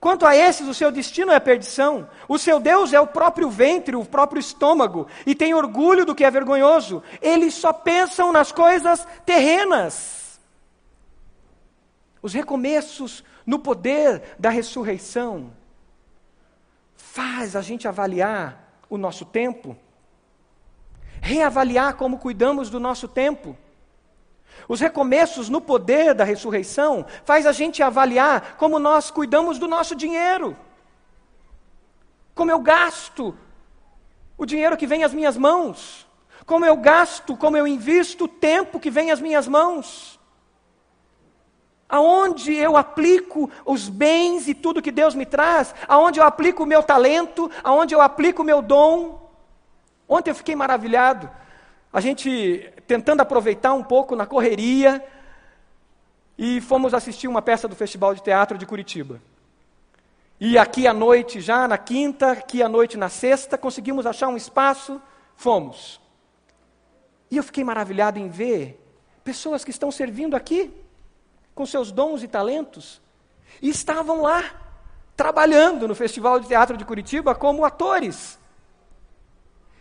Quanto 0.01 0.27
a 0.27 0.37
esses, 0.37 0.69
o 0.69 0.75
seu 0.75 0.93
destino 0.93 1.33
é 1.33 1.37
a 1.37 1.41
perdição. 1.41 2.09
O 2.29 2.39
seu 2.39 2.61
Deus 2.61 2.93
é 2.93 3.01
o 3.01 3.07
próprio 3.07 3.49
ventre, 3.49 3.97
o 3.97 4.05
próprio 4.05 4.41
estômago, 4.41 5.07
e 5.25 5.35
tem 5.35 5.55
orgulho 5.55 6.05
do 6.05 6.15
que 6.15 6.25
é 6.25 6.31
vergonhoso. 6.31 7.03
Eles 7.21 7.55
só 7.55 7.73
pensam 7.73 8.33
nas 8.33 8.53
coisas 8.53 9.07
terrenas. 9.25 10.39
Os 12.21 12.35
recomeços 12.35 13.25
no 13.47 13.59
poder 13.59 14.35
da 14.39 14.51
ressurreição 14.51 15.53
faz 16.97 17.57
a 17.57 17.63
gente 17.63 17.87
avaliar 17.89 18.83
o 18.91 18.99
nosso 18.99 19.25
tempo, 19.25 19.77
reavaliar 21.21 21.95
como 21.95 22.19
cuidamos 22.19 22.69
do 22.69 22.79
nosso 22.79 23.09
tempo. 23.09 23.57
Os 24.69 24.81
recomeços 24.81 25.49
no 25.49 25.61
poder 25.61 26.15
da 26.15 26.25
ressurreição 26.25 27.07
faz 27.25 27.47
a 27.47 27.53
gente 27.53 27.83
avaliar 27.83 28.57
como 28.57 28.79
nós 28.79 29.11
cuidamos 29.11 29.59
do 29.59 29.69
nosso 29.69 29.95
dinheiro. 29.95 30.57
Como 32.35 32.51
eu 32.51 32.59
gasto 32.59 33.37
o 34.37 34.45
dinheiro 34.45 34.77
que 34.77 34.87
vem 34.87 35.05
às 35.05 35.15
minhas 35.15 35.37
mãos. 35.37 36.07
Como 36.45 36.65
eu 36.65 36.77
gasto, 36.77 37.37
como 37.37 37.57
eu 37.57 37.67
invisto 37.67 38.25
o 38.25 38.29
tempo 38.29 38.81
que 38.81 38.91
vem 38.91 39.11
às 39.11 39.21
minhas 39.21 39.47
mãos. 39.47 40.19
Aonde 41.89 42.53
eu 42.53 42.77
aplico 42.77 43.49
os 43.65 43.89
bens 43.89 44.49
e 44.49 44.55
tudo 44.55 44.83
que 44.83 44.91
Deus 44.91 45.15
me 45.15 45.25
traz, 45.25 45.73
aonde 45.87 46.19
eu 46.19 46.25
aplico 46.25 46.65
o 46.65 46.67
meu 46.67 46.83
talento, 46.83 47.49
aonde 47.63 47.95
eu 47.95 48.01
aplico 48.01 48.43
o 48.43 48.45
meu 48.45 48.61
dom. 48.61 49.31
Ontem 50.09 50.31
eu 50.31 50.35
fiquei 50.35 50.57
maravilhado, 50.57 51.31
a 51.93 52.01
gente 52.01 52.73
tentando 52.87 53.21
aproveitar 53.21 53.73
um 53.73 53.83
pouco 53.83 54.15
na 54.15 54.27
correria, 54.27 55.05
e 56.39 56.61
fomos 56.61 56.93
assistir 56.93 57.29
uma 57.29 57.41
peça 57.41 57.67
do 57.67 57.75
Festival 57.75 58.15
de 58.15 58.23
Teatro 58.23 58.59
de 58.59 58.67
Curitiba. 58.67 59.21
E 60.39 60.59
aqui 60.59 60.87
à 60.87 60.93
noite, 60.93 61.41
já 61.41 61.67
na 61.67 61.79
quinta, 61.79 62.33
aqui 62.33 62.63
à 62.63 62.69
noite 62.69 62.99
na 62.99 63.09
sexta, 63.09 63.57
conseguimos 63.57 64.05
achar 64.07 64.29
um 64.29 64.37
espaço, 64.37 65.01
fomos. 65.35 65.99
E 67.31 67.39
eu 67.39 67.43
fiquei 67.43 67.65
maravilhado 67.65 68.19
em 68.19 68.29
ver 68.29 68.79
pessoas 69.25 69.65
que 69.65 69.71
estão 69.71 69.91
servindo 69.91 70.37
aqui, 70.37 70.71
com 71.55 71.65
seus 71.65 71.91
dons 71.91 72.23
e 72.23 72.29
talentos, 72.29 73.01
e 73.63 73.71
estavam 73.71 74.21
lá, 74.21 74.45
trabalhando 75.17 75.89
no 75.89 75.95
Festival 75.95 76.39
de 76.39 76.47
Teatro 76.47 76.77
de 76.77 76.85
Curitiba 76.85 77.35
como 77.35 77.65
atores. 77.65 78.39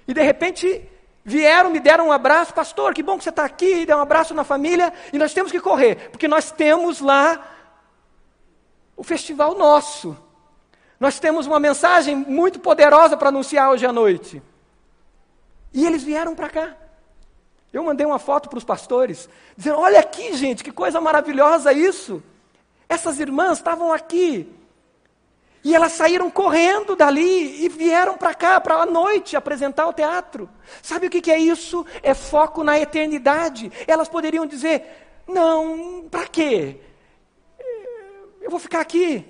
E 0.08 0.14
de 0.14 0.24
repente, 0.24 0.90
Vieram, 1.28 1.72
me 1.72 1.80
deram 1.80 2.10
um 2.10 2.12
abraço, 2.12 2.54
pastor, 2.54 2.94
que 2.94 3.02
bom 3.02 3.18
que 3.18 3.24
você 3.24 3.32
está 3.32 3.44
aqui, 3.44 3.84
deu 3.84 3.98
um 3.98 4.02
abraço 4.02 4.36
na 4.36 4.44
família, 4.44 4.94
e 5.12 5.18
nós 5.18 5.34
temos 5.34 5.52
que 5.52 5.60
correr, 5.60 6.12
porque 6.12 6.28
nós 6.28 6.52
temos 6.52 7.02
lá 7.02 7.44
o 8.96 9.04
festival 9.04 9.58
nosso. 9.58 10.16
Nós 11.00 11.20
temos 11.20 11.48
uma 11.48 11.60
mensagem 11.60 12.16
muito 12.16 12.60
poderosa 12.60 13.18
para 13.18 13.30
anunciar 13.30 13.72
hoje 13.72 13.88
à 13.88 13.92
noite. 13.92 14.40
E 15.74 15.84
eles 15.84 16.04
vieram 16.04 16.36
para 16.36 16.48
cá. 16.48 16.76
Eu 17.74 17.84
mandei 17.84 18.06
uma 18.06 18.20
foto 18.20 18.48
para 18.48 18.60
os 18.60 18.64
pastores, 18.64 19.28
dizendo: 19.58 19.80
Olha 19.80 20.00
aqui, 20.00 20.34
gente, 20.38 20.64
que 20.64 20.72
coisa 20.72 21.02
maravilhosa 21.02 21.74
isso. 21.74 22.24
Essas 22.88 23.20
irmãs 23.20 23.58
estavam 23.58 23.92
aqui. 23.92 24.48
E 25.66 25.74
elas 25.74 25.94
saíram 25.94 26.30
correndo 26.30 26.96
dali 26.96 27.66
e 27.66 27.68
vieram 27.68 28.16
para 28.20 28.36
cá, 28.36 28.62
para 28.62 28.76
a 28.76 28.86
noite, 28.86 29.36
apresentar 29.36 29.88
o 29.88 29.94
teatro. 29.94 30.48
Sabe 30.80 31.08
o 31.08 31.10
que, 31.10 31.20
que 31.20 31.32
é 31.32 31.40
isso? 31.40 31.84
É 32.04 32.14
foco 32.14 32.64
na 32.64 32.80
eternidade. 32.80 33.72
Elas 33.88 34.08
poderiam 34.08 34.46
dizer: 34.46 34.84
Não, 35.28 36.08
para 36.12 36.28
quê? 36.28 36.80
Eu 38.40 38.52
vou 38.52 38.60
ficar 38.60 38.80
aqui. 38.80 39.26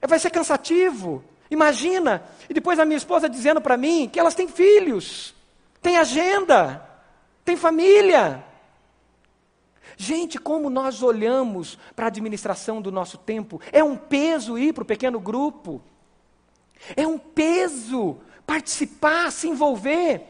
Vai 0.00 0.20
ser 0.20 0.30
cansativo. 0.30 1.24
Imagina. 1.50 2.22
E 2.48 2.54
depois 2.54 2.78
a 2.78 2.84
minha 2.84 2.96
esposa 2.96 3.28
dizendo 3.28 3.60
para 3.60 3.76
mim 3.76 4.08
que 4.08 4.20
elas 4.20 4.36
têm 4.36 4.46
filhos, 4.46 5.34
têm 5.82 5.96
agenda, 5.96 6.88
têm 7.44 7.56
família. 7.56 8.44
Gente, 10.02 10.38
como 10.38 10.70
nós 10.70 11.02
olhamos 11.02 11.76
para 11.94 12.06
a 12.06 12.08
administração 12.08 12.80
do 12.80 12.90
nosso 12.90 13.18
tempo. 13.18 13.60
É 13.70 13.84
um 13.84 13.98
peso 13.98 14.56
ir 14.56 14.72
para 14.72 14.82
o 14.82 14.86
pequeno 14.86 15.20
grupo. 15.20 15.82
É 16.96 17.06
um 17.06 17.18
peso 17.18 18.16
participar, 18.46 19.30
se 19.30 19.46
envolver. 19.46 20.22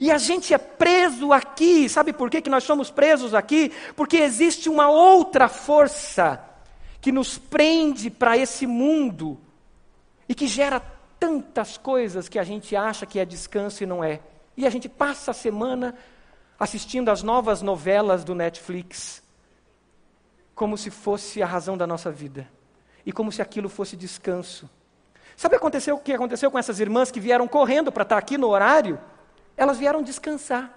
E 0.00 0.10
a 0.10 0.16
gente 0.16 0.54
é 0.54 0.56
preso 0.56 1.30
aqui. 1.30 1.90
Sabe 1.90 2.14
por 2.14 2.30
que, 2.30 2.40
que 2.40 2.48
nós 2.48 2.64
somos 2.64 2.90
presos 2.90 3.34
aqui? 3.34 3.70
Porque 3.94 4.16
existe 4.16 4.70
uma 4.70 4.88
outra 4.88 5.46
força 5.46 6.42
que 6.98 7.12
nos 7.12 7.36
prende 7.36 8.08
para 8.08 8.38
esse 8.38 8.66
mundo 8.66 9.38
e 10.26 10.34
que 10.34 10.46
gera 10.46 10.80
tantas 11.20 11.76
coisas 11.76 12.30
que 12.30 12.38
a 12.38 12.44
gente 12.44 12.74
acha 12.74 13.04
que 13.04 13.18
é 13.18 13.26
descanso 13.26 13.82
e 13.82 13.86
não 13.86 14.02
é. 14.02 14.20
E 14.56 14.66
a 14.66 14.70
gente 14.70 14.88
passa 14.88 15.32
a 15.32 15.34
semana 15.34 15.94
assistindo 16.58 17.10
as 17.10 17.22
novas 17.22 17.62
novelas 17.62 18.24
do 18.24 18.34
Netflix, 18.34 19.22
como 20.54 20.76
se 20.78 20.90
fosse 20.90 21.42
a 21.42 21.46
razão 21.46 21.76
da 21.76 21.86
nossa 21.86 22.10
vida, 22.10 22.48
e 23.04 23.12
como 23.12 23.30
se 23.30 23.42
aquilo 23.42 23.68
fosse 23.68 23.96
descanso. 23.96 24.68
Sabe 25.36 25.56
aconteceu, 25.56 25.96
o 25.96 26.00
que 26.00 26.14
aconteceu 26.14 26.50
com 26.50 26.58
essas 26.58 26.80
irmãs 26.80 27.10
que 27.10 27.20
vieram 27.20 27.46
correndo 27.46 27.92
para 27.92 28.04
estar 28.04 28.16
aqui 28.16 28.38
no 28.38 28.48
horário? 28.48 28.98
Elas 29.56 29.78
vieram 29.78 30.02
descansar. 30.02 30.72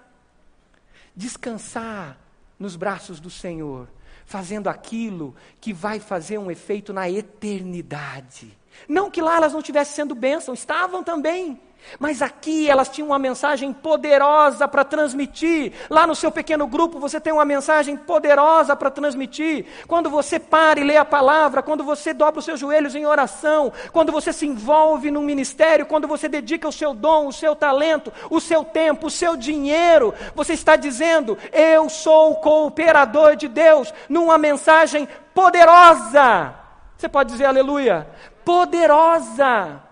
Descansar 1.16 2.18
nos 2.58 2.76
braços 2.76 3.18
do 3.18 3.30
Senhor, 3.30 3.88
fazendo 4.26 4.68
aquilo 4.68 5.34
que 5.60 5.72
vai 5.72 5.98
fazer 5.98 6.36
um 6.36 6.50
efeito 6.50 6.92
na 6.92 7.08
eternidade. 7.08 8.56
Não 8.86 9.10
que 9.10 9.22
lá 9.22 9.36
elas 9.36 9.52
não 9.52 9.60
estivessem 9.60 9.94
sendo 9.94 10.14
bênção, 10.14 10.52
estavam 10.52 11.02
também. 11.02 11.58
Mas 11.98 12.22
aqui 12.22 12.70
elas 12.70 12.88
tinham 12.88 13.08
uma 13.08 13.18
mensagem 13.18 13.72
poderosa 13.72 14.68
para 14.68 14.84
transmitir. 14.84 15.72
Lá 15.88 16.06
no 16.06 16.14
seu 16.14 16.30
pequeno 16.30 16.66
grupo 16.66 16.98
você 16.98 17.20
tem 17.20 17.32
uma 17.32 17.44
mensagem 17.44 17.96
poderosa 17.96 18.76
para 18.76 18.90
transmitir. 18.90 19.66
Quando 19.86 20.08
você 20.08 20.38
para 20.38 20.80
e 20.80 20.84
lê 20.84 20.96
a 20.96 21.04
palavra, 21.04 21.62
quando 21.62 21.82
você 21.82 22.14
dobra 22.14 22.38
os 22.38 22.44
seus 22.44 22.60
joelhos 22.60 22.94
em 22.94 23.06
oração, 23.06 23.72
quando 23.92 24.12
você 24.12 24.32
se 24.32 24.46
envolve 24.46 25.10
num 25.10 25.22
ministério, 25.22 25.86
quando 25.86 26.06
você 26.06 26.28
dedica 26.28 26.68
o 26.68 26.72
seu 26.72 26.94
dom, 26.94 27.26
o 27.26 27.32
seu 27.32 27.56
talento, 27.56 28.12
o 28.30 28.40
seu 28.40 28.64
tempo, 28.64 29.08
o 29.08 29.10
seu 29.10 29.36
dinheiro, 29.36 30.14
você 30.34 30.52
está 30.52 30.76
dizendo: 30.76 31.36
Eu 31.52 31.88
sou 31.88 32.36
cooperador 32.36 33.36
de 33.36 33.48
Deus, 33.48 33.92
numa 34.08 34.38
mensagem 34.38 35.08
poderosa. 35.34 36.54
Você 36.96 37.08
pode 37.08 37.32
dizer 37.32 37.46
aleluia? 37.46 38.06
Poderosa 38.44 39.89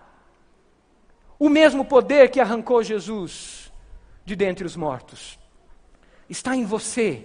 o 1.39 1.47
mesmo 1.47 1.85
poder 1.85 2.29
que 2.29 2.41
arrancou 2.41 2.83
Jesus 2.83 3.71
de 4.25 4.35
dentre 4.35 4.65
os 4.65 4.75
mortos 4.75 5.39
está 6.29 6.55
em 6.55 6.65
você 6.65 7.23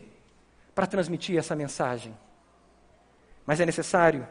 para 0.74 0.86
transmitir 0.86 1.36
essa 1.36 1.56
mensagem. 1.56 2.16
Mas 3.44 3.60
é 3.60 3.66
necessário 3.66 4.26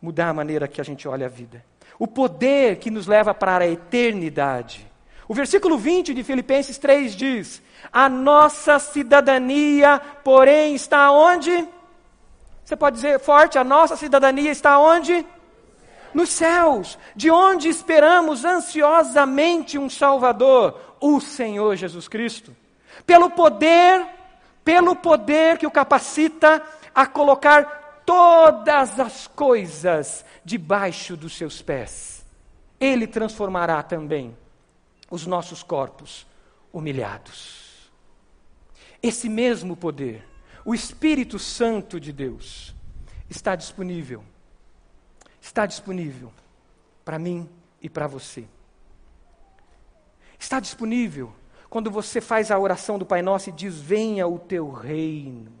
mudar 0.00 0.28
a 0.28 0.34
maneira 0.34 0.66
que 0.66 0.80
a 0.80 0.84
gente 0.84 1.06
olha 1.06 1.26
a 1.26 1.28
vida. 1.28 1.64
O 1.98 2.06
poder 2.06 2.76
que 2.76 2.90
nos 2.90 3.06
leva 3.06 3.34
para 3.34 3.64
a 3.64 3.68
eternidade. 3.68 4.90
O 5.28 5.34
versículo 5.34 5.76
20 5.76 6.14
de 6.14 6.24
Filipenses 6.24 6.78
3 6.78 7.14
diz: 7.14 7.62
A 7.92 8.08
nossa 8.08 8.78
cidadania, 8.78 10.00
porém, 10.24 10.74
está 10.74 11.12
onde? 11.12 11.68
Você 12.64 12.76
pode 12.76 12.96
dizer 12.96 13.20
forte: 13.20 13.58
a 13.58 13.64
nossa 13.64 13.96
cidadania 13.96 14.50
está 14.50 14.78
onde? 14.78 15.24
Nos 16.14 16.30
céus, 16.30 16.98
de 17.16 17.30
onde 17.30 17.68
esperamos 17.68 18.44
ansiosamente 18.44 19.78
um 19.78 19.88
Salvador, 19.88 20.96
o 21.00 21.20
Senhor 21.20 21.76
Jesus 21.76 22.08
Cristo. 22.08 22.54
Pelo 23.06 23.30
poder, 23.30 24.06
pelo 24.64 24.94
poder 24.94 25.58
que 25.58 25.66
o 25.66 25.70
capacita 25.70 26.62
a 26.94 27.06
colocar 27.06 28.02
todas 28.04 29.00
as 29.00 29.26
coisas 29.26 30.24
debaixo 30.44 31.16
dos 31.16 31.36
seus 31.36 31.62
pés. 31.62 32.24
Ele 32.78 33.06
transformará 33.06 33.82
também 33.82 34.36
os 35.10 35.26
nossos 35.26 35.62
corpos 35.62 36.26
humilhados. 36.72 37.90
Esse 39.02 39.28
mesmo 39.28 39.76
poder, 39.76 40.24
o 40.64 40.74
Espírito 40.74 41.38
Santo 41.38 41.98
de 41.98 42.12
Deus, 42.12 42.74
está 43.28 43.56
disponível 43.56 44.24
está 45.52 45.66
disponível 45.66 46.32
para 47.04 47.18
mim 47.18 47.46
e 47.80 47.88
para 47.88 48.06
você. 48.06 48.44
Está 50.38 50.58
disponível 50.58 51.30
quando 51.68 51.90
você 51.90 52.22
faz 52.22 52.50
a 52.50 52.58
oração 52.58 52.98
do 52.98 53.04
Pai 53.04 53.20
Nosso 53.20 53.50
e 53.50 53.52
diz: 53.52 53.78
Venha 53.78 54.26
o 54.26 54.38
teu 54.38 54.70
reino. 54.70 55.52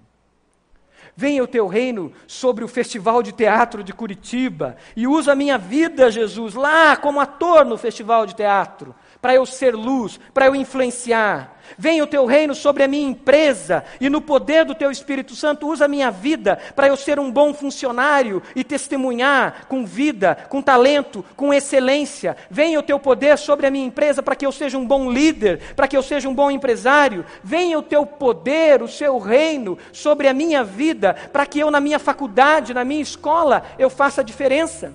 Venha 1.14 1.44
o 1.44 1.46
teu 1.46 1.66
reino 1.66 2.10
sobre 2.26 2.64
o 2.64 2.68
Festival 2.68 3.22
de 3.22 3.32
Teatro 3.32 3.84
de 3.84 3.92
Curitiba 3.92 4.78
e 4.96 5.06
usa 5.06 5.32
a 5.32 5.36
minha 5.36 5.58
vida, 5.58 6.10
Jesus, 6.10 6.54
lá 6.54 6.96
como 6.96 7.20
ator 7.20 7.66
no 7.66 7.76
Festival 7.76 8.24
de 8.24 8.34
Teatro 8.34 8.94
para 9.22 9.36
eu 9.36 9.46
ser 9.46 9.76
luz, 9.76 10.18
para 10.34 10.46
eu 10.46 10.56
influenciar. 10.56 11.60
Venha 11.78 12.02
o 12.02 12.08
teu 12.08 12.26
reino 12.26 12.56
sobre 12.56 12.82
a 12.82 12.88
minha 12.88 13.08
empresa 13.08 13.84
e 14.00 14.10
no 14.10 14.20
poder 14.20 14.64
do 14.64 14.74
teu 14.74 14.90
Espírito 14.90 15.36
Santo 15.36 15.68
usa 15.68 15.84
a 15.84 15.88
minha 15.88 16.10
vida 16.10 16.58
para 16.74 16.88
eu 16.88 16.96
ser 16.96 17.20
um 17.20 17.30
bom 17.30 17.54
funcionário 17.54 18.42
e 18.54 18.64
testemunhar 18.64 19.66
com 19.68 19.86
vida, 19.86 20.36
com 20.48 20.60
talento, 20.60 21.24
com 21.36 21.54
excelência. 21.54 22.36
Venha 22.50 22.80
o 22.80 22.82
teu 22.82 22.98
poder 22.98 23.38
sobre 23.38 23.64
a 23.64 23.70
minha 23.70 23.86
empresa 23.86 24.24
para 24.24 24.34
que 24.34 24.44
eu 24.44 24.50
seja 24.50 24.76
um 24.76 24.84
bom 24.84 25.08
líder, 25.08 25.60
para 25.76 25.86
que 25.86 25.96
eu 25.96 26.02
seja 26.02 26.28
um 26.28 26.34
bom 26.34 26.50
empresário. 26.50 27.24
Venha 27.44 27.78
o 27.78 27.82
teu 27.82 28.04
poder, 28.04 28.82
o 28.82 28.88
seu 28.88 29.18
reino 29.18 29.78
sobre 29.92 30.26
a 30.26 30.34
minha 30.34 30.64
vida 30.64 31.14
para 31.32 31.46
que 31.46 31.60
eu 31.60 31.70
na 31.70 31.80
minha 31.80 32.00
faculdade, 32.00 32.74
na 32.74 32.84
minha 32.84 33.00
escola, 33.00 33.62
eu 33.78 33.88
faça 33.88 34.20
a 34.20 34.24
diferença. 34.24 34.92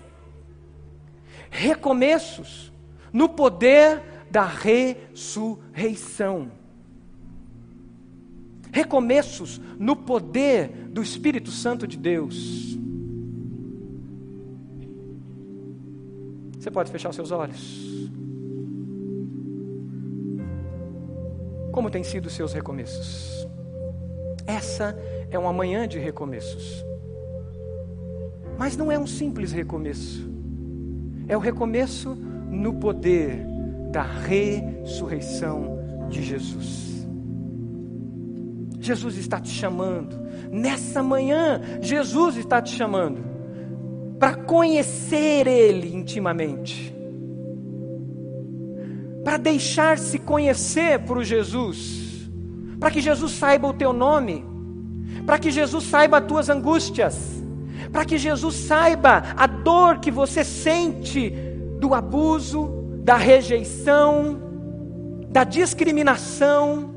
Recomeços 1.49 2.73
no 3.13 3.29
poder 3.29 4.16
da 4.29 4.45
ressurreição. 4.45 6.51
Recomeços 8.71 9.59
no 9.79 9.95
poder 9.95 10.67
do 10.89 11.01
Espírito 11.01 11.49
Santo 11.51 11.87
de 11.87 11.97
Deus. 11.97 12.77
Você 16.59 16.69
pode 16.69 16.91
fechar 16.91 17.13
seus 17.13 17.31
olhos? 17.31 17.87
Como 21.71 21.89
têm 21.89 22.03
sido 22.03 22.25
os 22.25 22.33
seus 22.33 22.51
recomeços? 22.53 23.47
Essa 24.45 24.93
é 25.29 25.39
uma 25.39 25.53
manhã 25.53 25.87
de 25.87 25.97
recomeços. 25.99 26.83
Mas 28.57 28.75
não 28.75 28.91
é 28.91 28.97
um 28.97 29.05
simples 29.05 29.51
recomeço. 29.51 30.27
É 31.27 31.37
o 31.37 31.39
recomeço 31.39 32.15
no 32.49 32.73
poder 32.73 33.45
da 33.91 34.03
ressurreição 34.03 35.79
de 36.09 36.23
Jesus. 36.23 36.87
Jesus 38.79 39.17
está 39.17 39.39
te 39.39 39.49
chamando. 39.49 40.15
Nessa 40.51 41.03
manhã, 41.03 41.61
Jesus 41.81 42.37
está 42.37 42.61
te 42.61 42.73
chamando 42.73 43.37
para 44.19 44.35
conhecer 44.35 45.47
Ele 45.47 45.95
intimamente, 45.95 46.95
para 49.23 49.37
deixar-se 49.37 50.17
conhecer 50.17 50.99
por 50.99 51.23
Jesus, 51.23 52.29
para 52.79 52.89
que 52.89 53.01
Jesus 53.01 53.33
saiba 53.33 53.67
o 53.67 53.73
teu 53.73 53.93
nome, 53.93 54.45
para 55.25 55.37
que 55.37 55.51
Jesus 55.51 55.83
saiba 55.83 56.17
as 56.17 56.25
tuas 56.25 56.49
angústias, 56.49 57.43
para 57.91 58.05
que 58.05 58.17
Jesus 58.17 58.55
saiba 58.55 59.23
a 59.35 59.45
dor 59.47 59.99
que 59.99 60.09
você 60.09 60.43
sente 60.43 61.29
do 61.79 61.93
abuso, 61.93 62.77
da 63.07 63.15
rejeição, 63.15 64.37
da 65.29 65.45
discriminação, 65.45 66.93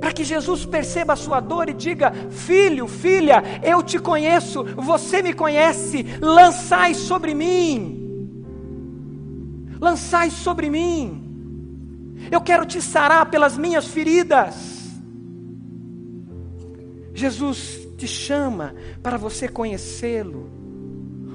para 0.00 0.10
que 0.10 0.24
Jesus 0.24 0.64
perceba 0.64 1.12
a 1.12 1.16
sua 1.16 1.38
dor 1.38 1.68
e 1.68 1.74
diga: 1.74 2.14
Filho, 2.30 2.88
filha, 2.88 3.42
eu 3.62 3.82
te 3.82 3.98
conheço, 3.98 4.64
você 4.64 5.20
me 5.20 5.34
conhece, 5.34 6.02
lançai 6.18 6.94
sobre 6.94 7.34
mim. 7.34 8.02
Lançai 9.78 10.30
sobre 10.30 10.70
mim. 10.70 12.16
Eu 12.32 12.40
quero 12.40 12.64
te 12.64 12.80
sarar 12.80 13.26
pelas 13.26 13.58
minhas 13.58 13.86
feridas. 13.86 14.54
Jesus 17.12 17.86
te 17.98 18.08
chama 18.08 18.74
para 19.02 19.18
você 19.18 19.46
conhecê-lo. 19.46 20.55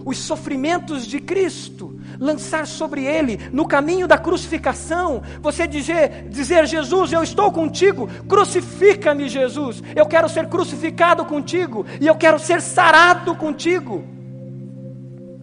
Os 0.06 0.18
sofrimentos 0.18 1.06
de 1.06 1.20
Cristo, 1.20 2.00
lançar 2.20 2.66
sobre 2.68 3.06
ele 3.06 3.40
no 3.52 3.68
caminho 3.68 4.08
da 4.08 4.18
crucificação, 4.18 5.22
você 5.42 5.68
dizer, 5.68 6.28
dizer 6.30 6.66
Jesus, 6.68 7.12
eu 7.12 7.24
estou 7.24 7.52
contigo, 7.52 8.08
crucifica-me, 8.28 9.30
Jesus. 9.30 9.82
Eu 9.96 10.06
quero 10.06 10.30
ser 10.30 10.48
crucificado 10.48 11.26
contigo 11.26 11.86
e 12.00 12.08
eu 12.08 12.16
quero 12.16 12.40
ser 12.40 12.62
sarado 12.62 13.36
contigo. 13.36 14.04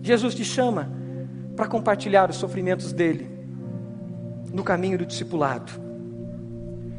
Jesus 0.02 0.34
te 0.34 0.44
chama 0.44 0.90
para 1.56 1.66
compartilhar 1.66 2.30
os 2.30 2.36
sofrimentos 2.36 2.92
dele 2.92 3.28
no 4.52 4.62
caminho 4.62 4.98
do 4.98 5.04
discipulado. 5.04 5.72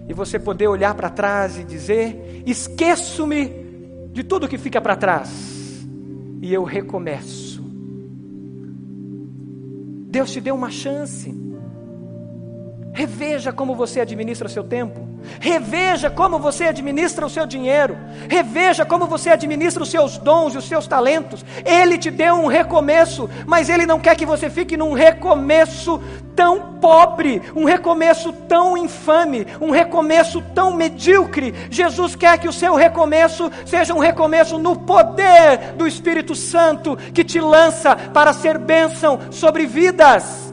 E 0.07 0.13
você 0.13 0.39
poder 0.39 0.67
olhar 0.67 0.93
para 0.95 1.09
trás 1.09 1.57
e 1.57 1.63
dizer: 1.63 2.43
esqueço-me 2.45 3.69
de 4.11 4.23
tudo 4.23 4.47
que 4.47 4.57
fica 4.57 4.81
para 4.81 4.95
trás 4.95 5.85
e 6.41 6.53
eu 6.53 6.63
recomeço. 6.63 7.48
Deus 10.09 10.31
te 10.31 10.41
deu 10.41 10.55
uma 10.55 10.71
chance. 10.71 11.31
Reveja 12.99 13.53
como 13.53 13.75
você 13.75 14.01
administra 14.01 14.45
o 14.45 14.51
seu 14.51 14.61
tempo. 14.61 15.07
Reveja 15.39 16.09
como 16.09 16.37
você 16.37 16.65
administra 16.65 17.25
o 17.25 17.29
seu 17.29 17.45
dinheiro. 17.45 17.97
Reveja 18.29 18.83
como 18.83 19.05
você 19.05 19.29
administra 19.29 19.81
os 19.81 19.89
seus 19.89 20.17
dons 20.17 20.53
e 20.53 20.57
os 20.57 20.67
seus 20.67 20.85
talentos. 20.85 21.45
Ele 21.63 21.97
te 21.97 22.11
deu 22.11 22.33
um 22.33 22.47
recomeço, 22.47 23.29
mas 23.47 23.69
Ele 23.69 23.85
não 23.85 24.01
quer 24.01 24.17
que 24.17 24.25
você 24.25 24.49
fique 24.49 24.75
num 24.75 24.91
recomeço 24.91 26.01
tão 26.35 26.73
pobre, 26.81 27.41
um 27.55 27.63
recomeço 27.63 28.33
tão 28.33 28.75
infame, 28.77 29.47
um 29.61 29.71
recomeço 29.71 30.41
tão 30.53 30.75
medíocre. 30.75 31.55
Jesus 31.71 32.17
quer 32.17 32.37
que 32.37 32.49
o 32.49 32.53
seu 32.53 32.75
recomeço 32.75 33.49
seja 33.65 33.93
um 33.93 33.99
recomeço 33.99 34.57
no 34.57 34.75
poder 34.75 35.71
do 35.77 35.87
Espírito 35.87 36.35
Santo 36.35 36.97
que 37.13 37.23
te 37.23 37.39
lança 37.39 37.95
para 37.95 38.33
ser 38.33 38.57
bênção 38.57 39.19
sobre 39.31 39.65
vidas. 39.65 40.48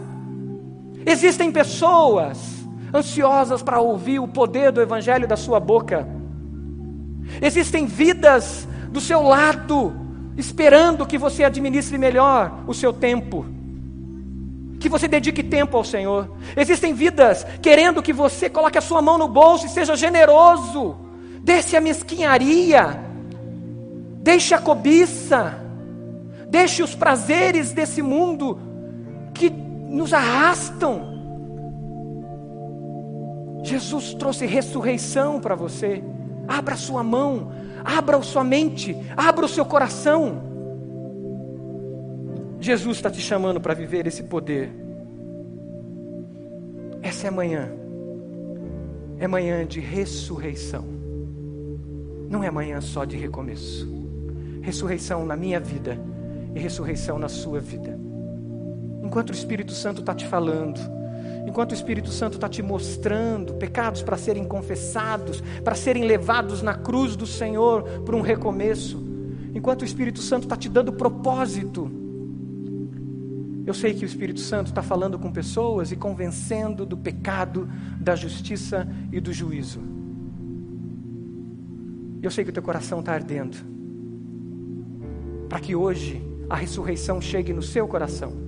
Existem 1.06 1.52
pessoas 1.52 2.66
ansiosas 2.92 3.62
para 3.62 3.80
ouvir 3.80 4.18
o 4.18 4.26
poder 4.26 4.72
do 4.72 4.82
Evangelho 4.82 5.28
da 5.28 5.36
sua 5.36 5.60
boca. 5.60 6.06
Existem 7.40 7.86
vidas 7.86 8.66
do 8.90 9.00
seu 9.00 9.22
lado, 9.22 9.94
esperando 10.36 11.06
que 11.06 11.16
você 11.16 11.44
administre 11.44 11.96
melhor 11.96 12.64
o 12.66 12.74
seu 12.74 12.92
tempo, 12.92 13.46
que 14.80 14.88
você 14.88 15.06
dedique 15.06 15.44
tempo 15.44 15.76
ao 15.76 15.84
Senhor. 15.84 16.28
Existem 16.56 16.92
vidas 16.92 17.46
querendo 17.62 18.02
que 18.02 18.12
você 18.12 18.50
coloque 18.50 18.78
a 18.78 18.82
sua 18.82 19.00
mão 19.00 19.16
no 19.16 19.28
bolso 19.28 19.66
e 19.66 19.70
seja 19.70 19.94
generoso, 19.94 20.96
deixe 21.40 21.76
a 21.76 21.80
mesquinharia, 21.80 23.00
deixe 24.22 24.54
a 24.54 24.58
cobiça, 24.58 25.56
deixe 26.48 26.82
os 26.82 26.96
prazeres 26.96 27.72
desse 27.72 28.02
mundo 28.02 28.58
que 29.32 29.65
nos 29.88 30.12
arrastam 30.12 31.16
Jesus 33.66 34.14
trouxe 34.14 34.46
ressurreição 34.46 35.40
para 35.40 35.56
você. 35.56 36.00
Abra 36.46 36.76
sua 36.76 37.02
mão, 37.02 37.50
abra 37.84 38.22
sua 38.22 38.44
mente, 38.44 38.96
abra 39.16 39.44
o 39.44 39.48
seu 39.48 39.64
coração. 39.64 40.40
Jesus 42.60 42.98
está 42.98 43.10
te 43.10 43.20
chamando 43.20 43.60
para 43.60 43.74
viver 43.74 44.06
esse 44.06 44.22
poder. 44.22 44.70
Essa 47.02 47.26
é 47.26 47.30
manhã. 47.30 47.68
É 49.18 49.26
manhã 49.26 49.66
de 49.66 49.80
ressurreição. 49.80 50.84
Não 52.30 52.44
é 52.44 52.50
manhã 52.52 52.80
só 52.80 53.04
de 53.04 53.16
recomeço. 53.16 53.88
Ressurreição 54.62 55.26
na 55.26 55.36
minha 55.36 55.58
vida 55.58 55.98
e 56.54 56.60
ressurreição 56.60 57.18
na 57.18 57.28
sua 57.28 57.58
vida. 57.58 57.98
Enquanto 59.06 59.30
o 59.30 59.32
Espírito 59.32 59.70
Santo 59.70 60.00
está 60.00 60.12
te 60.12 60.26
falando, 60.26 60.80
enquanto 61.46 61.70
o 61.70 61.74
Espírito 61.74 62.10
Santo 62.10 62.34
está 62.34 62.48
te 62.48 62.60
mostrando 62.60 63.54
pecados 63.54 64.02
para 64.02 64.16
serem 64.16 64.44
confessados, 64.44 65.40
para 65.62 65.76
serem 65.76 66.04
levados 66.04 66.60
na 66.60 66.74
cruz 66.74 67.14
do 67.14 67.24
Senhor 67.24 67.84
por 68.00 68.16
um 68.16 68.20
recomeço, 68.20 69.00
enquanto 69.54 69.82
o 69.82 69.84
Espírito 69.84 70.20
Santo 70.20 70.42
está 70.42 70.56
te 70.56 70.68
dando 70.68 70.92
propósito. 70.92 71.88
Eu 73.64 73.72
sei 73.72 73.94
que 73.94 74.04
o 74.04 74.06
Espírito 74.06 74.40
Santo 74.40 74.68
está 74.68 74.82
falando 74.82 75.20
com 75.20 75.30
pessoas 75.30 75.92
e 75.92 75.96
convencendo 75.96 76.84
do 76.84 76.96
pecado, 76.96 77.68
da 78.00 78.16
justiça 78.16 78.88
e 79.12 79.20
do 79.20 79.32
juízo. 79.32 79.80
Eu 82.20 82.30
sei 82.32 82.42
que 82.42 82.50
o 82.50 82.52
teu 82.52 82.62
coração 82.62 82.98
está 82.98 83.12
ardendo, 83.12 83.56
para 85.48 85.60
que 85.60 85.76
hoje 85.76 86.20
a 86.50 86.56
ressurreição 86.56 87.20
chegue 87.20 87.52
no 87.52 87.62
seu 87.62 87.86
coração 87.86 88.45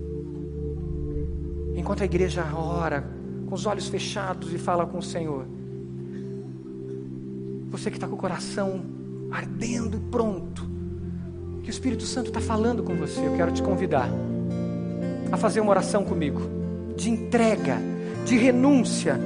Enquanto 1.79 2.03
a 2.03 2.05
igreja 2.05 2.45
ora, 2.55 3.05
com 3.47 3.55
os 3.55 3.65
olhos 3.65 3.87
fechados 3.87 4.53
e 4.53 4.59
fala 4.59 4.85
com 4.85 4.99
o 4.99 5.03
Senhor. 5.03 5.47
Você 7.71 7.89
que 7.89 7.97
está 7.97 8.09
com 8.09 8.15
o 8.15 8.19
coração 8.19 8.83
ardendo 9.31 9.97
e 9.97 10.01
pronto, 10.11 10.69
que 11.63 11.69
o 11.69 11.71
Espírito 11.71 12.03
Santo 12.03 12.29
está 12.29 12.41
falando 12.41 12.83
com 12.83 12.97
você, 12.97 13.25
eu 13.25 13.37
quero 13.37 13.53
te 13.53 13.63
convidar 13.63 14.11
a 15.31 15.37
fazer 15.37 15.61
uma 15.61 15.71
oração 15.71 16.05
comigo, 16.05 16.41
de 16.97 17.11
entrega, 17.11 17.79
de 18.27 18.37
renúncia, 18.37 19.17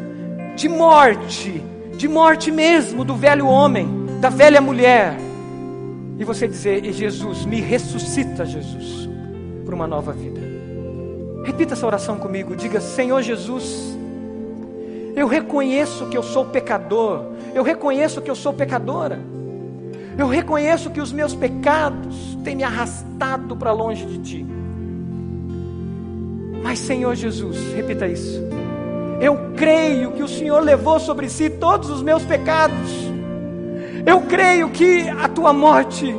de 0.55 0.69
morte, 0.69 1.63
de 1.97 2.07
morte 2.07 2.53
mesmo 2.53 3.03
do 3.03 3.17
velho 3.17 3.47
homem, 3.47 3.89
da 4.21 4.29
velha 4.29 4.61
mulher. 4.61 5.17
E 6.19 6.25
você 6.25 6.47
dizer: 6.47 6.85
Jesus, 6.93 7.47
me 7.47 7.63
ressuscita, 7.63 8.45
Jesus, 8.45 9.09
para 9.65 9.75
uma 9.75 9.87
nova 9.87 10.13
vida. 10.13 10.52
Repita 11.45 11.75
essa 11.75 11.87
oração 11.87 12.17
comigo. 12.19 12.55
Diga: 12.55 12.81
Senhor 12.81 13.23
Jesus, 13.23 13.97
eu 15.15 15.27
reconheço 15.27 16.07
que 16.07 16.17
eu 16.17 16.23
sou 16.23 16.45
pecador. 16.45 17.25
Eu 17.55 17.63
reconheço 17.63 18.23
que 18.23 18.31
eu 18.31 18.35
sou 18.35 18.53
pecadora. 18.53 19.21
Eu 20.17 20.27
reconheço 20.27 20.91
que 20.91 21.01
os 21.01 21.13
meus 21.13 21.35
pecados 21.35 22.37
têm 22.45 22.57
me 22.57 22.65
arrastado 22.65 23.57
para 23.57 23.73
longe 23.73 24.05
de 24.05 24.19
ti. 24.19 24.47
Mas, 26.63 26.79
Senhor 26.79 27.15
Jesus, 27.15 27.57
repita 27.75 28.07
isso. 28.07 28.41
Eu 29.21 29.53
creio 29.57 30.13
que 30.13 30.23
o 30.23 30.29
Senhor 30.29 30.61
levou 30.61 31.01
sobre 31.01 31.29
si 31.29 31.49
todos 31.51 31.91
os 31.91 32.03
meus 32.03 32.25
pecados. 32.25 32.91
Eu 34.05 34.23
creio 34.23 34.69
que 34.71 35.09
a 35.09 35.29
tua 35.29 35.53
morte 35.53 36.15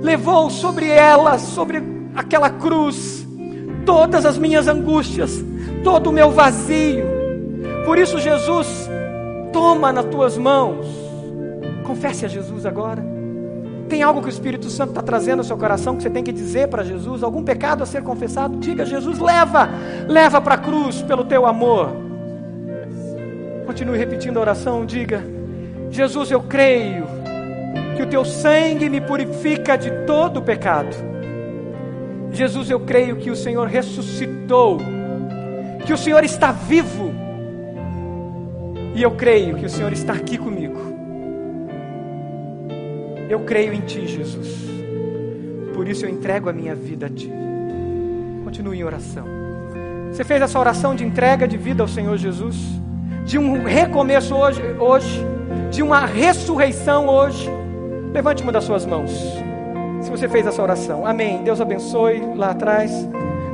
levou 0.00 0.48
sobre 0.50 0.88
ela, 0.88 1.38
sobre 1.38 1.82
aquela 2.14 2.50
cruz, 2.50 3.23
todas 3.84 4.26
as 4.26 4.38
minhas 4.38 4.68
angústias, 4.68 5.44
todo 5.82 6.10
o 6.10 6.12
meu 6.12 6.30
vazio. 6.30 7.04
Por 7.84 7.98
isso, 7.98 8.18
Jesus, 8.18 8.88
toma 9.52 9.92
nas 9.92 10.06
tuas 10.06 10.36
mãos. 10.36 10.86
Confesse 11.84 12.24
a 12.24 12.28
Jesus 12.28 12.64
agora. 12.66 13.04
Tem 13.88 14.02
algo 14.02 14.20
que 14.22 14.28
o 14.28 14.30
Espírito 14.30 14.70
Santo 14.70 14.90
está 14.90 15.02
trazendo 15.02 15.40
ao 15.40 15.44
seu 15.44 15.58
coração 15.58 15.94
que 15.96 16.02
você 16.02 16.10
tem 16.10 16.24
que 16.24 16.32
dizer 16.32 16.68
para 16.68 16.82
Jesus? 16.82 17.22
Algum 17.22 17.44
pecado 17.44 17.82
a 17.82 17.86
ser 17.86 18.02
confessado? 18.02 18.56
Diga, 18.56 18.84
Jesus, 18.86 19.18
leva, 19.18 19.68
leva 20.08 20.40
para 20.40 20.54
a 20.54 20.58
cruz 20.58 21.02
pelo 21.02 21.24
teu 21.24 21.46
amor. 21.46 21.90
Continue 23.66 23.98
repetindo 23.98 24.38
a 24.38 24.40
oração, 24.40 24.86
diga: 24.86 25.22
Jesus, 25.90 26.30
eu 26.30 26.40
creio 26.40 27.04
que 27.96 28.02
o 28.02 28.06
teu 28.06 28.24
sangue 28.24 28.88
me 28.88 29.00
purifica 29.00 29.76
de 29.76 29.90
todo 30.06 30.42
pecado 30.42 31.13
Jesus, 32.34 32.70
eu 32.70 32.80
creio 32.80 33.16
que 33.16 33.30
o 33.30 33.36
Senhor 33.36 33.68
ressuscitou, 33.68 34.78
que 35.86 35.92
o 35.92 35.96
Senhor 35.96 36.24
está 36.24 36.52
vivo, 36.52 37.12
e 38.94 39.02
eu 39.02 39.12
creio 39.12 39.56
que 39.56 39.66
o 39.66 39.70
Senhor 39.70 39.92
está 39.92 40.12
aqui 40.12 40.38
comigo. 40.38 40.78
Eu 43.28 43.40
creio 43.40 43.72
em 43.72 43.80
Ti, 43.80 44.06
Jesus, 44.06 44.48
por 45.74 45.88
isso 45.88 46.04
eu 46.04 46.10
entrego 46.10 46.48
a 46.48 46.52
minha 46.52 46.74
vida 46.74 47.06
a 47.06 47.10
Ti. 47.10 47.30
Continue 48.44 48.78
em 48.78 48.84
oração. 48.84 49.26
Você 50.12 50.22
fez 50.24 50.40
essa 50.42 50.58
oração 50.58 50.94
de 50.94 51.04
entrega 51.04 51.48
de 51.48 51.56
vida 51.56 51.82
ao 51.82 51.88
Senhor 51.88 52.16
Jesus, 52.16 52.56
de 53.24 53.38
um 53.38 53.64
recomeço 53.64 54.34
hoje, 54.34 54.62
hoje 54.78 55.24
de 55.70 55.82
uma 55.82 56.06
ressurreição 56.06 57.08
hoje. 57.08 57.50
Levante 58.12 58.42
uma 58.42 58.52
das 58.52 58.64
suas 58.64 58.86
mãos 58.86 59.43
se 60.04 60.10
você 60.10 60.28
fez 60.28 60.46
essa 60.46 60.62
oração. 60.62 61.06
Amém. 61.06 61.42
Deus 61.42 61.60
abençoe 61.60 62.20
lá 62.36 62.50
atrás. 62.50 62.92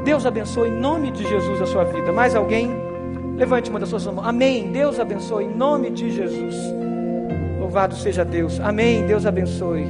Deus 0.05 0.27
abençoe 0.27 0.69
em 0.69 0.73
nome 0.73 1.11
de 1.11 1.27
Jesus 1.27 1.63
a 1.63 1.67
sua 1.67 1.85
vida. 1.85 2.13
Mais 2.13 2.35
alguém? 2.35 2.71
Levante 3.37 3.71
uma 3.71 3.79
das 3.79 3.89
suas 3.89 4.05
mãos. 4.07 4.27
Amém. 4.27 4.73
Deus 4.73 4.99
abençoe 4.99 5.45
em 5.45 5.55
nome 5.55 5.91
de 5.91 6.11
Jesus. 6.11 6.57
Louvado 7.61 7.95
seja 7.95 8.25
Deus. 8.25 8.59
Amém. 8.61 9.07
Deus 9.07 9.25
abençoe. 9.25 9.87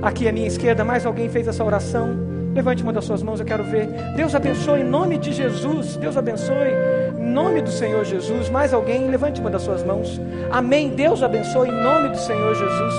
Aqui 0.00 0.28
à 0.28 0.32
minha 0.32 0.46
esquerda, 0.46 0.84
mais 0.84 1.04
alguém 1.04 1.28
fez 1.28 1.48
essa 1.48 1.64
oração? 1.64 2.10
Levante 2.54 2.82
uma 2.82 2.92
das 2.92 3.04
suas 3.04 3.22
mãos, 3.22 3.40
eu 3.40 3.46
quero 3.46 3.64
ver. 3.64 3.88
Deus 4.14 4.34
abençoe 4.34 4.80
em 4.80 4.84
nome 4.84 5.18
de 5.18 5.32
Jesus. 5.32 5.96
Deus 5.96 6.16
abençoe 6.16 7.01
nome 7.32 7.62
do 7.62 7.70
Senhor 7.70 8.04
Jesus. 8.04 8.48
Mais 8.50 8.72
alguém? 8.72 9.08
Levante 9.08 9.40
uma 9.40 9.50
das 9.50 9.62
suas 9.62 9.82
mãos. 9.82 10.20
Amém. 10.50 10.90
Deus 10.90 11.22
abençoe 11.22 11.68
em 11.68 11.82
nome 11.82 12.10
do 12.10 12.18
Senhor 12.18 12.54
Jesus. 12.54 12.94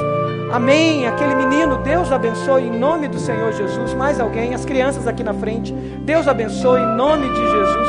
Amém. 0.51 1.07
Aquele 1.07 1.35
menino, 1.35 1.77
Deus 1.77 2.11
abençoe 2.11 2.63
em 2.63 2.79
nome 2.79 3.07
do 3.07 3.19
Senhor 3.19 3.53
Jesus. 3.53 3.93
Mais 3.93 4.19
alguém? 4.19 4.53
As 4.53 4.65
crianças 4.65 5.07
aqui 5.07 5.23
na 5.23 5.33
frente. 5.33 5.71
Deus 6.05 6.27
abençoe 6.27 6.81
em 6.81 6.95
nome 6.95 7.29
de 7.29 7.51
Jesus. 7.51 7.87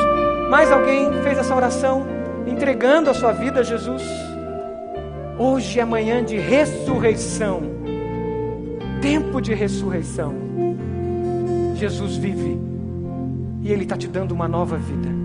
Mais 0.51 0.71
alguém 0.71 1.11
fez 1.23 1.39
essa 1.39 1.55
oração 1.55 2.07
entregando 2.47 3.11
a 3.11 3.15
sua 3.15 3.33
vida 3.33 3.61
a 3.61 3.63
Jesus? 3.63 4.03
Hoje 5.39 5.81
é 5.81 5.85
manhã 5.85 6.25
de 6.25 6.37
ressurreição. 6.39 7.63
Tempo 9.01 9.41
de 9.41 9.53
ressurreição. 9.53 10.33
Jesus 11.75 12.17
vive 12.17 12.59
e 13.63 13.73
Ele 13.73 13.83
está 13.83 13.97
te 13.97 14.07
dando 14.07 14.33
uma 14.33 14.47
nova 14.47 14.77
vida. 14.77 15.24